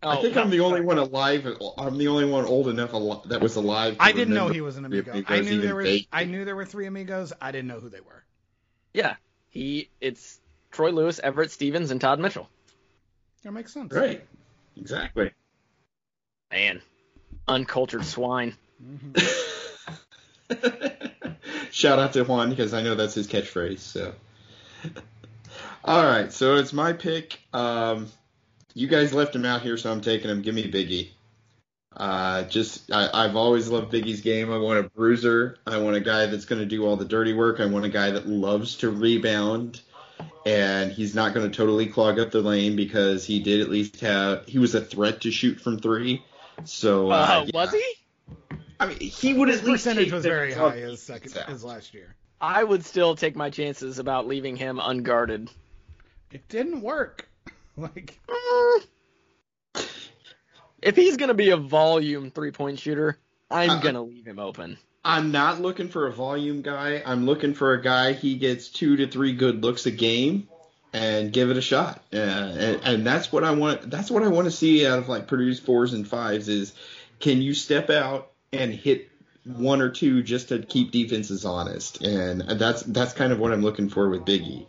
I 0.06 0.18
Oh, 0.18 0.22
think 0.22 0.38
I'm 0.38 0.52
the 0.52 0.60
only 0.60 0.82
one 0.82 1.00
alive. 1.00 1.48
I'm 1.80 1.98
the 1.98 2.08
only 2.10 2.26
one 2.26 2.46
old 2.46 2.68
enough 2.68 2.94
al- 2.94 3.24
that 3.26 3.41
was 3.41 3.56
alive. 3.56 3.98
To 3.98 4.04
I 4.04 4.12
didn't 4.12 4.36
know 4.36 4.50
he 4.50 4.62
was 4.62 4.78
an 4.78 4.86
amigo. 4.86 5.24
I 5.28 5.41
knew 5.41 5.60
there 5.62 5.74
were. 5.76 5.82
vaguely. 5.84 6.08
I 6.12 6.26
knew 6.26 6.46
there 6.46 6.56
were 6.56 6.65
three 6.65 6.86
amigos. 6.86 7.34
I 7.41 7.52
didn't 7.52 7.68
know 7.68 7.80
who 7.80 7.89
they 7.89 8.02
were. 8.02 8.24
Yeah, 8.94 9.15
he. 9.50 9.89
It's 10.00 10.39
Troy 10.72 10.91
Lewis, 10.91 11.20
Everette 11.24 11.50
Stephens, 11.50 11.89
and 11.89 12.00
Todd 12.00 12.20
Mitchell. 12.20 12.48
That 13.43 13.51
makes 13.51 13.74
sense. 13.74 13.91
Right. 13.93 14.24
Exactly. 14.78 15.32
Man, 16.51 16.82
uncultured 17.47 18.06
swine. 18.06 18.56
Shout 21.72 21.99
out 21.99 22.14
to 22.14 22.24
Juan 22.24 22.49
because 22.49 22.74
I 22.74 22.82
know 22.84 22.95
that's 22.95 23.14
his 23.16 23.28
catchphrase. 23.28 23.80
So, 23.80 24.14
all 25.86 26.03
right. 26.06 26.32
So 26.32 26.56
it's 26.56 26.72
my 26.74 26.93
pick. 26.93 27.39
Um, 27.53 28.08
you 28.76 28.88
guys 28.88 29.11
left 29.13 29.36
him 29.36 29.45
out 29.45 29.63
here, 29.63 29.78
so 29.78 29.91
I'm 29.91 30.01
taking 30.01 30.30
him. 30.30 30.43
Give 30.43 30.53
me 30.53 30.69
Biggie. 30.71 31.09
Uh, 31.95 32.43
just 32.43 32.91
I, 32.91 33.09
I've 33.13 33.36
always 33.38 33.69
loved 33.69 33.91
Biggie's 33.91 34.21
game. 34.21 34.51
I 34.51 34.57
want 34.57 34.80
a 34.86 34.89
bruiser. 34.89 35.57
I 35.65 35.78
want 35.78 35.95
a 35.95 36.01
guy 36.01 36.26
that's 36.28 36.45
going 36.45 36.59
to 36.59 36.65
do 36.65 36.86
all 36.86 36.97
the 36.97 37.05
dirty 37.05 37.34
work. 37.34 37.59
I 37.61 37.65
want 37.65 37.86
a 37.86 37.89
guy 37.89 38.11
that 38.11 38.28
loves 38.28 38.76
to 38.78 38.89
rebound, 38.89 39.80
and 40.45 40.91
he's 40.91 41.15
not 41.15 41.34
going 41.34 41.49
to 41.49 41.55
totally 41.55 41.88
clog 41.88 42.19
up 42.19 42.32
the 42.32 42.41
lane 42.41 42.76
because 42.76 43.26
he 43.26 43.39
did 43.39 43.61
at 43.61 43.69
least 43.69 44.01
have 44.01 44.45
he 44.45 44.59
was 44.59 44.76
a 44.76 44.82
threat 44.82 45.21
to 45.21 45.32
shoot 45.32 45.59
from 45.61 45.80
three. 45.80 46.21
So 46.65 47.11
uh, 47.11 47.15
Uh, 47.15 47.45
yeah. 47.45 47.51
was 47.53 47.71
he? 47.71 47.93
I 48.78 48.88
mean, 48.88 48.99
he 48.99 49.34
would 49.34 49.47
His 49.47 49.59
at 49.59 49.65
least 49.65 49.86
percentage 49.86 50.05
take 50.05 50.13
was 50.13 50.23
very 50.26 50.51
high 50.51 50.76
his 50.76 51.01
second 51.01 51.30
defense 51.32 51.45
out. 51.47 51.49
his 51.53 51.63
last 51.63 51.93
year. 51.93 52.13
I 52.41 52.61
would 52.61 52.84
still 52.84 53.15
take 53.15 53.38
my 53.38 53.49
chances 53.49 53.99
about 53.99 54.28
leaving 54.28 54.57
him 54.57 54.82
unguarded. 54.84 55.49
It 56.32 56.45
didn't 56.49 56.82
work. 56.82 57.30
Like 57.78 58.19
If 60.82 60.95
he's 60.95 61.17
gonna 61.17 61.34
be 61.34 61.49
a 61.49 61.57
volume 61.57 62.32
three 62.32 62.51
point 62.51 62.80
shooter, 62.80 63.17
I'm 63.49 63.69
Uh, 63.71 63.80
gonna 63.80 64.03
leave 64.03 64.26
him 64.26 64.39
open. 64.39 64.78
I'm 65.03 65.32
not 65.32 65.61
looking 65.61 65.89
for 65.89 66.07
a 66.07 66.11
volume 66.11 66.61
guy. 66.61 67.03
I'm 67.05 67.26
looking 67.26 67.53
for 67.53 67.73
a 67.73 67.82
guy 67.82 68.13
he 68.13 68.36
gets 68.36 68.69
two 68.69 68.97
to 68.97 69.07
three 69.07 69.34
good 69.34 69.63
looks 69.63 69.86
a 69.86 69.91
game 69.91 70.47
and 70.93 71.32
give 71.34 71.51
it 71.51 71.57
a 71.57 71.61
shot. 71.61 72.03
Uh, 72.13 72.17
and, 72.17 72.82
and 72.84 73.05
that's 73.07 73.32
what 73.32 73.43
I 73.43 73.51
want. 73.51 73.89
That's 73.89 74.09
what 74.09 74.23
I 74.23 74.30
want 74.30 74.45
to 74.45 74.51
see 74.51 74.86
out 74.88 74.99
of 74.99 75.09
like 75.09 75.28
Purdue's 75.28 75.59
fours 75.59 75.93
and 75.93 76.07
fives 76.07 76.47
is 76.47 76.73
can 77.19 77.41
you 77.41 77.53
step 77.53 77.89
out 77.89 78.32
and 78.53 78.73
hit 78.73 79.09
one 79.43 79.82
or 79.82 79.89
two 79.89 80.23
just 80.23 80.49
to 80.49 80.59
keep 80.59 80.91
defenses 80.91 81.45
honest? 81.45 82.01
And 82.01 82.41
that's 82.41 82.82
that's 82.84 83.13
kind 83.13 83.32
of 83.34 83.39
what 83.39 83.51
I'm 83.51 83.61
looking 83.61 83.89
for 83.89 84.09
with 84.09 84.21
Biggie. 84.21 84.65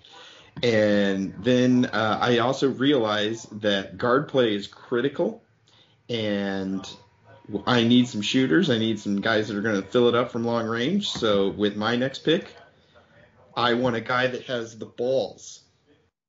And 0.63 1.35
then 1.39 1.87
uh, 1.87 2.19
I 2.21 2.39
also 2.39 2.71
realize 2.71 3.45
that 3.53 3.99
guard 3.99 4.29
play 4.29 4.55
is 4.55 4.67
critical, 4.67 5.43
and 6.09 6.89
I 7.67 7.85
need 7.85 8.09
some 8.09 8.23
shooters. 8.23 8.71
I 8.71 8.79
need 8.79 8.99
some 8.99 9.21
guys 9.21 9.49
that 9.49 9.57
are 9.57 9.61
going 9.61 9.81
to 9.81 9.87
fill 9.87 10.09
it 10.09 10.15
up 10.15 10.31
from 10.31 10.45
long 10.45 10.67
range. 10.67 11.11
So 11.11 11.51
with 11.51 11.77
my 11.77 11.97
next 11.97 12.21
pick, 12.21 12.55
I 13.57 13.75
want 13.75 13.97
a 13.97 14.01
guy 14.01 14.27
that 14.27 14.45
has 14.45 14.79
the 14.79 14.87
balls, 14.87 15.63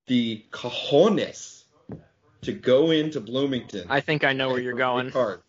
the 0.07 0.43
cojones, 0.51 1.63
to 2.41 2.53
go 2.53 2.91
into 2.91 3.19
Bloomington. 3.19 3.87
I 3.89 4.01
think 4.01 4.23
I 4.23 4.33
know 4.33 4.49
where 4.49 4.59
you're 4.59 4.73
going. 4.73 5.11
Cards. 5.11 5.43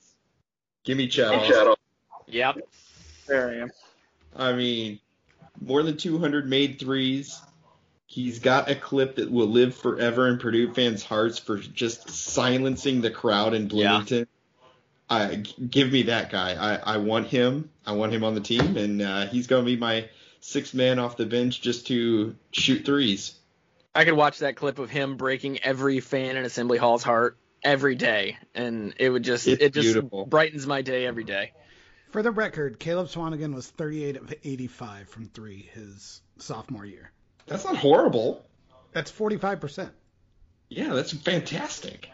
Give 0.85 0.97
me 0.97 1.09
Chet. 1.09 1.77
Yep. 2.27 2.59
There 3.27 3.51
I 3.51 3.55
am. 3.57 3.71
I 4.35 4.53
mean, 4.53 5.01
more 5.61 5.83
than 5.83 5.97
200 5.97 6.49
made 6.49 6.79
threes. 6.79 7.41
He's 8.11 8.39
got 8.39 8.71
a 8.71 8.75
clip 8.75 9.17
that 9.17 9.31
will 9.31 9.49
live 9.49 9.75
forever 9.75 10.29
in 10.29 10.39
Purdue 10.39 10.73
fans' 10.73 11.03
hearts 11.05 11.39
for 11.39 11.59
just 11.59 12.09
silencing 12.09 13.03
the 13.03 13.11
crowd 13.11 13.53
in 13.53 13.69
Bloomington. 13.69 14.27
I 15.11 15.37
give 15.37 15.93
me 15.93 16.05
that 16.05 16.31
guy. 16.31 16.55
I, 16.55 16.95
I 16.95 16.97
want 16.97 17.27
him. 17.27 17.69
I 17.85 17.93
want 17.93 18.15
him 18.15 18.25
on 18.25 18.35
the 18.35 18.41
team, 18.41 18.79
and 18.79 19.03
uh, 19.03 19.27
he's 19.27 19.47
going 19.47 19.63
to 19.63 19.71
be 19.71 19.77
my 19.77 20.09
sixth 20.41 20.73
man 20.73 20.99
off 20.99 21.19
the 21.19 21.27
bench 21.27 21.61
just 21.61 21.87
to 21.89 22.35
shoot 22.51 22.87
threes. 22.87 23.35
I 23.95 24.07
could 24.07 24.15
watch 24.15 24.39
that 24.39 24.57
clip 24.57 24.79
of 24.79 24.89
him 24.89 25.19
breaking 25.19 25.63
every 25.63 26.01
fan 26.01 26.39
in 26.39 26.47
Assembly 26.47 26.79
Hall's 26.79 27.03
heart 27.03 27.37
every 27.63 27.95
day, 27.95 28.39
and 28.55 28.95
it 28.99 29.11
would 29.11 29.23
just 29.23 29.47
It's 29.47 29.63
it 29.63 29.75
just 29.75 29.85
beautiful. 29.93 30.25
brightens 30.25 30.67
my 30.67 30.81
day 30.81 31.05
every 31.05 31.25
day. 31.25 31.53
for 32.11 32.23
the 32.23 32.31
record, 32.31 32.79
Caleb 32.79 33.09
Swanigan 33.09 33.55
was 33.55 33.67
38 33.69 34.17
of 34.17 34.33
85 34.45 35.09
from 35.11 35.27
three 35.27 35.69
his 35.75 36.23
sophomore 36.39 36.87
year. 36.87 37.13
That's 37.49 37.65
not 37.65 37.77
horrible. 37.77 38.45
That's 38.93 39.11
45 39.11 39.61
percent. 39.61 39.91
Yeah, 40.69 40.93
that's 40.95 41.13
fantastic. 41.13 42.11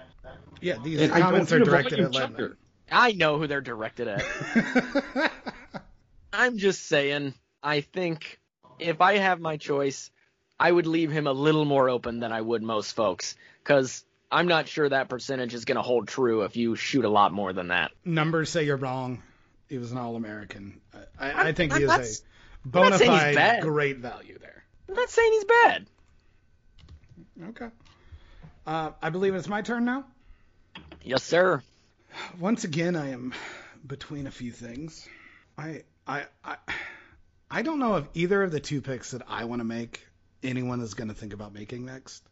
Yeah, 0.60 0.76
these 0.82 1.00
And 1.00 1.12
comments 1.12 1.52
are 1.52 1.58
directed 1.58 2.00
at 2.00 2.12
Ledman. 2.12 2.30
chucker. 2.36 2.56
I 2.90 3.12
know 3.12 3.38
who 3.38 3.46
they're 3.46 3.60
directed 3.60 4.08
at. 4.08 5.32
I'm 6.32 6.58
just 6.58 6.86
saying, 6.86 7.34
I 7.62 7.80
think 7.80 8.38
if 8.78 9.00
I 9.00 9.18
have 9.18 9.40
my 9.40 9.56
choice, 9.56 10.10
I 10.58 10.70
would 10.70 10.86
leave 10.86 11.10
him 11.10 11.26
a 11.26 11.32
little 11.32 11.64
more 11.64 11.88
open 11.88 12.20
than 12.20 12.32
I 12.32 12.40
would 12.40 12.62
most 12.62 12.94
folks, 12.94 13.36
because 13.62 14.04
I'm 14.30 14.46
not 14.48 14.68
sure 14.68 14.88
that 14.88 15.08
percentage 15.08 15.54
is 15.54 15.64
going 15.64 15.76
to 15.76 15.82
hold 15.82 16.08
true 16.08 16.42
if 16.42 16.56
you 16.56 16.76
shoot 16.76 17.04
a 17.04 17.08
lot 17.08 17.32
more 17.32 17.52
than 17.52 17.68
that. 17.68 17.92
Numbers 18.04 18.50
say 18.50 18.64
you're 18.64 18.76
wrong. 18.76 19.22
He 19.68 19.78
was 19.78 19.92
an 19.92 19.98
All-American. 19.98 20.80
I, 21.18 21.48
I 21.48 21.52
think 21.52 21.72
he 21.72 21.76
I'm 21.78 21.82
is 21.82 21.88
not 21.88 22.00
a 22.00 22.02
s- 22.02 22.22
I'm 22.64 22.70
bona 22.70 22.90
not 22.90 22.98
saying 22.98 23.12
he's 23.12 23.36
fide 23.36 23.62
great 23.62 23.98
value 23.98 24.38
there. 24.38 24.53
I'm 24.88 24.94
not 24.94 25.10
saying 25.10 25.32
he's 25.32 25.44
bad. 25.44 25.86
Okay. 27.48 27.68
Uh, 28.66 28.90
I 29.02 29.10
believe 29.10 29.34
it's 29.34 29.48
my 29.48 29.62
turn 29.62 29.84
now. 29.84 30.04
Yes, 31.02 31.22
sir. 31.22 31.62
Once 32.38 32.64
again, 32.64 32.96
I 32.96 33.10
am 33.10 33.34
between 33.86 34.26
a 34.26 34.30
few 34.30 34.52
things. 34.52 35.06
I 35.58 35.82
I 36.06 36.24
I, 36.44 36.56
I 37.50 37.62
don't 37.62 37.78
know 37.78 37.96
if 37.96 38.06
either 38.14 38.42
of 38.42 38.52
the 38.52 38.60
two 38.60 38.80
picks 38.80 39.10
that 39.12 39.22
I 39.28 39.44
want 39.44 39.60
to 39.60 39.64
make 39.64 40.06
anyone 40.42 40.80
is 40.80 40.94
going 40.94 41.08
to 41.08 41.14
think 41.14 41.32
about 41.32 41.52
making 41.52 41.84
next. 41.84 42.22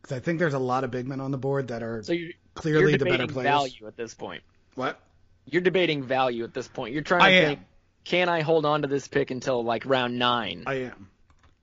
Because 0.00 0.16
I 0.16 0.20
think 0.20 0.38
there's 0.38 0.54
a 0.54 0.58
lot 0.58 0.84
of 0.84 0.90
big 0.90 1.06
men 1.08 1.20
on 1.20 1.30
the 1.32 1.38
board 1.38 1.68
that 1.68 1.82
are 1.82 2.02
So 2.02 2.12
you're 2.12 2.32
clearly 2.54 2.90
you're 2.92 2.98
the 2.98 3.04
better 3.04 3.26
debating 3.26 3.34
players. 3.34 3.46
value 3.48 3.86
at 3.86 3.96
this 3.96 4.14
point. 4.14 4.42
What? 4.74 5.00
You're 5.46 5.62
debating 5.62 6.02
value 6.04 6.44
at 6.44 6.54
this 6.54 6.68
point. 6.68 6.92
You're 6.94 7.02
trying 7.02 7.20
to 7.20 7.26
I 7.26 7.30
am. 7.30 7.46
think, 7.48 7.60
can 8.04 8.28
I 8.28 8.42
hold 8.42 8.64
on 8.64 8.82
to 8.82 8.88
this 8.88 9.08
pick 9.08 9.30
until 9.30 9.64
like 9.64 9.84
round 9.86 10.18
nine? 10.18 10.64
I 10.66 10.74
am. 10.74 11.10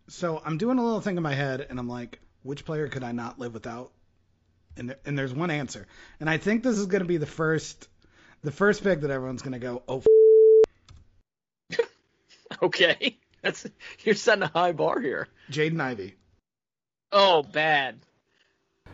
So 0.08 0.42
I'm 0.44 0.58
doing 0.58 0.78
a 0.78 0.84
little 0.84 1.02
thing 1.02 1.18
in 1.18 1.24
my 1.24 1.34
head, 1.34 1.66
and 1.70 1.80
I'm 1.80 1.90
like, 1.90 2.20
which 2.44 2.64
player 2.66 2.88
could 2.88 3.04
I 3.04 3.12
not 3.12 3.40
live 3.40 3.54
without? 3.54 3.92
And 4.78 4.90
there, 4.90 4.98
and 5.06 5.18
there's 5.18 5.34
one 5.34 5.50
answer, 5.52 5.88
and 6.20 6.30
I 6.30 6.38
think 6.38 6.62
this 6.64 6.78
is 6.78 6.86
going 6.86 7.02
to 7.02 7.08
be 7.08 7.18
the 7.18 7.26
first, 7.26 7.88
the 8.42 8.52
first 8.52 8.84
pick 8.84 9.02
that 9.02 9.10
everyone's 9.10 9.42
going 9.42 9.54
to 9.54 9.60
go, 9.60 9.84
oh, 9.88 10.04
f- 11.72 11.80
Okay, 12.62 13.18
that's 13.42 13.66
you're 14.04 14.16
setting 14.16 14.44
a 14.44 14.48
high 14.48 14.74
bar 14.74 15.00
here. 15.00 15.28
Jaden 15.50 15.80
Ivey. 15.80 16.16
Oh, 17.12 17.42
bad. 17.42 18.00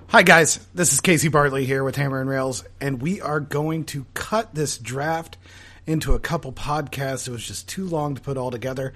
Hi 0.09 0.23
guys, 0.23 0.59
this 0.73 0.93
is 0.93 0.99
Casey 0.99 1.29
Bartley 1.29 1.65
here 1.65 1.83
with 1.83 1.95
Hammer 1.95 2.21
and 2.21 2.29
Rails, 2.29 2.63
and 2.79 3.01
we 3.01 3.21
are 3.21 3.39
going 3.39 3.85
to 3.85 4.05
cut 4.13 4.53
this 4.53 4.77
draft 4.77 5.37
into 5.85 6.13
a 6.13 6.19
couple 6.19 6.51
podcasts. 6.53 7.27
It 7.27 7.31
was 7.31 7.45
just 7.45 7.67
too 7.67 7.85
long 7.87 8.15
to 8.15 8.21
put 8.21 8.37
all 8.37 8.51
together. 8.51 8.93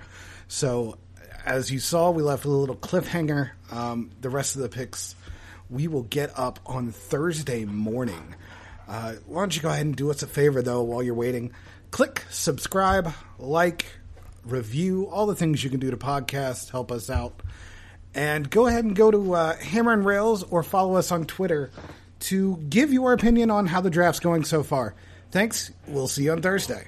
So, 0.47 0.97
as 1.45 1.71
you 1.71 1.79
saw, 1.79 2.11
we 2.11 2.23
left 2.23 2.45
a 2.45 2.49
little 2.49 2.75
cliffhanger. 2.75 3.51
Um, 3.71 4.11
the 4.19 4.29
rest 4.29 4.55
of 4.55 4.61
the 4.61 4.69
picks 4.69 5.15
we 5.69 5.87
will 5.87 6.03
get 6.03 6.37
up 6.37 6.59
on 6.65 6.91
Thursday 6.91 7.65
morning. 7.65 8.35
Uh, 8.87 9.13
why 9.25 9.41
don't 9.41 9.55
you 9.55 9.61
go 9.61 9.69
ahead 9.69 9.85
and 9.85 9.95
do 9.95 10.11
us 10.11 10.21
a 10.21 10.27
favor 10.27 10.61
though 10.61 10.83
while 10.83 11.01
you're 11.01 11.15
waiting? 11.15 11.51
Click 11.91 12.23
subscribe, 12.29 13.13
like, 13.39 13.85
review, 14.43 15.07
all 15.07 15.25
the 15.25 15.35
things 15.35 15.63
you 15.63 15.69
can 15.69 15.79
do 15.79 15.91
to 15.91 15.97
podcast, 15.97 16.69
help 16.71 16.91
us 16.91 17.09
out. 17.09 17.41
And 18.13 18.49
go 18.49 18.67
ahead 18.67 18.85
and 18.85 18.95
go 18.95 19.11
to 19.11 19.33
uh, 19.33 19.57
Hammer 19.57 19.93
and 19.93 20.05
Rails 20.05 20.43
or 20.43 20.63
follow 20.63 20.95
us 20.95 21.11
on 21.11 21.25
Twitter 21.25 21.71
to 22.21 22.57
give 22.69 22.93
your 22.93 23.13
opinion 23.13 23.51
on 23.51 23.65
how 23.65 23.81
the 23.81 23.89
draft's 23.89 24.19
going 24.19 24.45
so 24.45 24.63
far. 24.63 24.95
Thanks. 25.31 25.71
We'll 25.87 26.07
see 26.07 26.23
you 26.23 26.31
on 26.31 26.41
Thursday. 26.41 26.87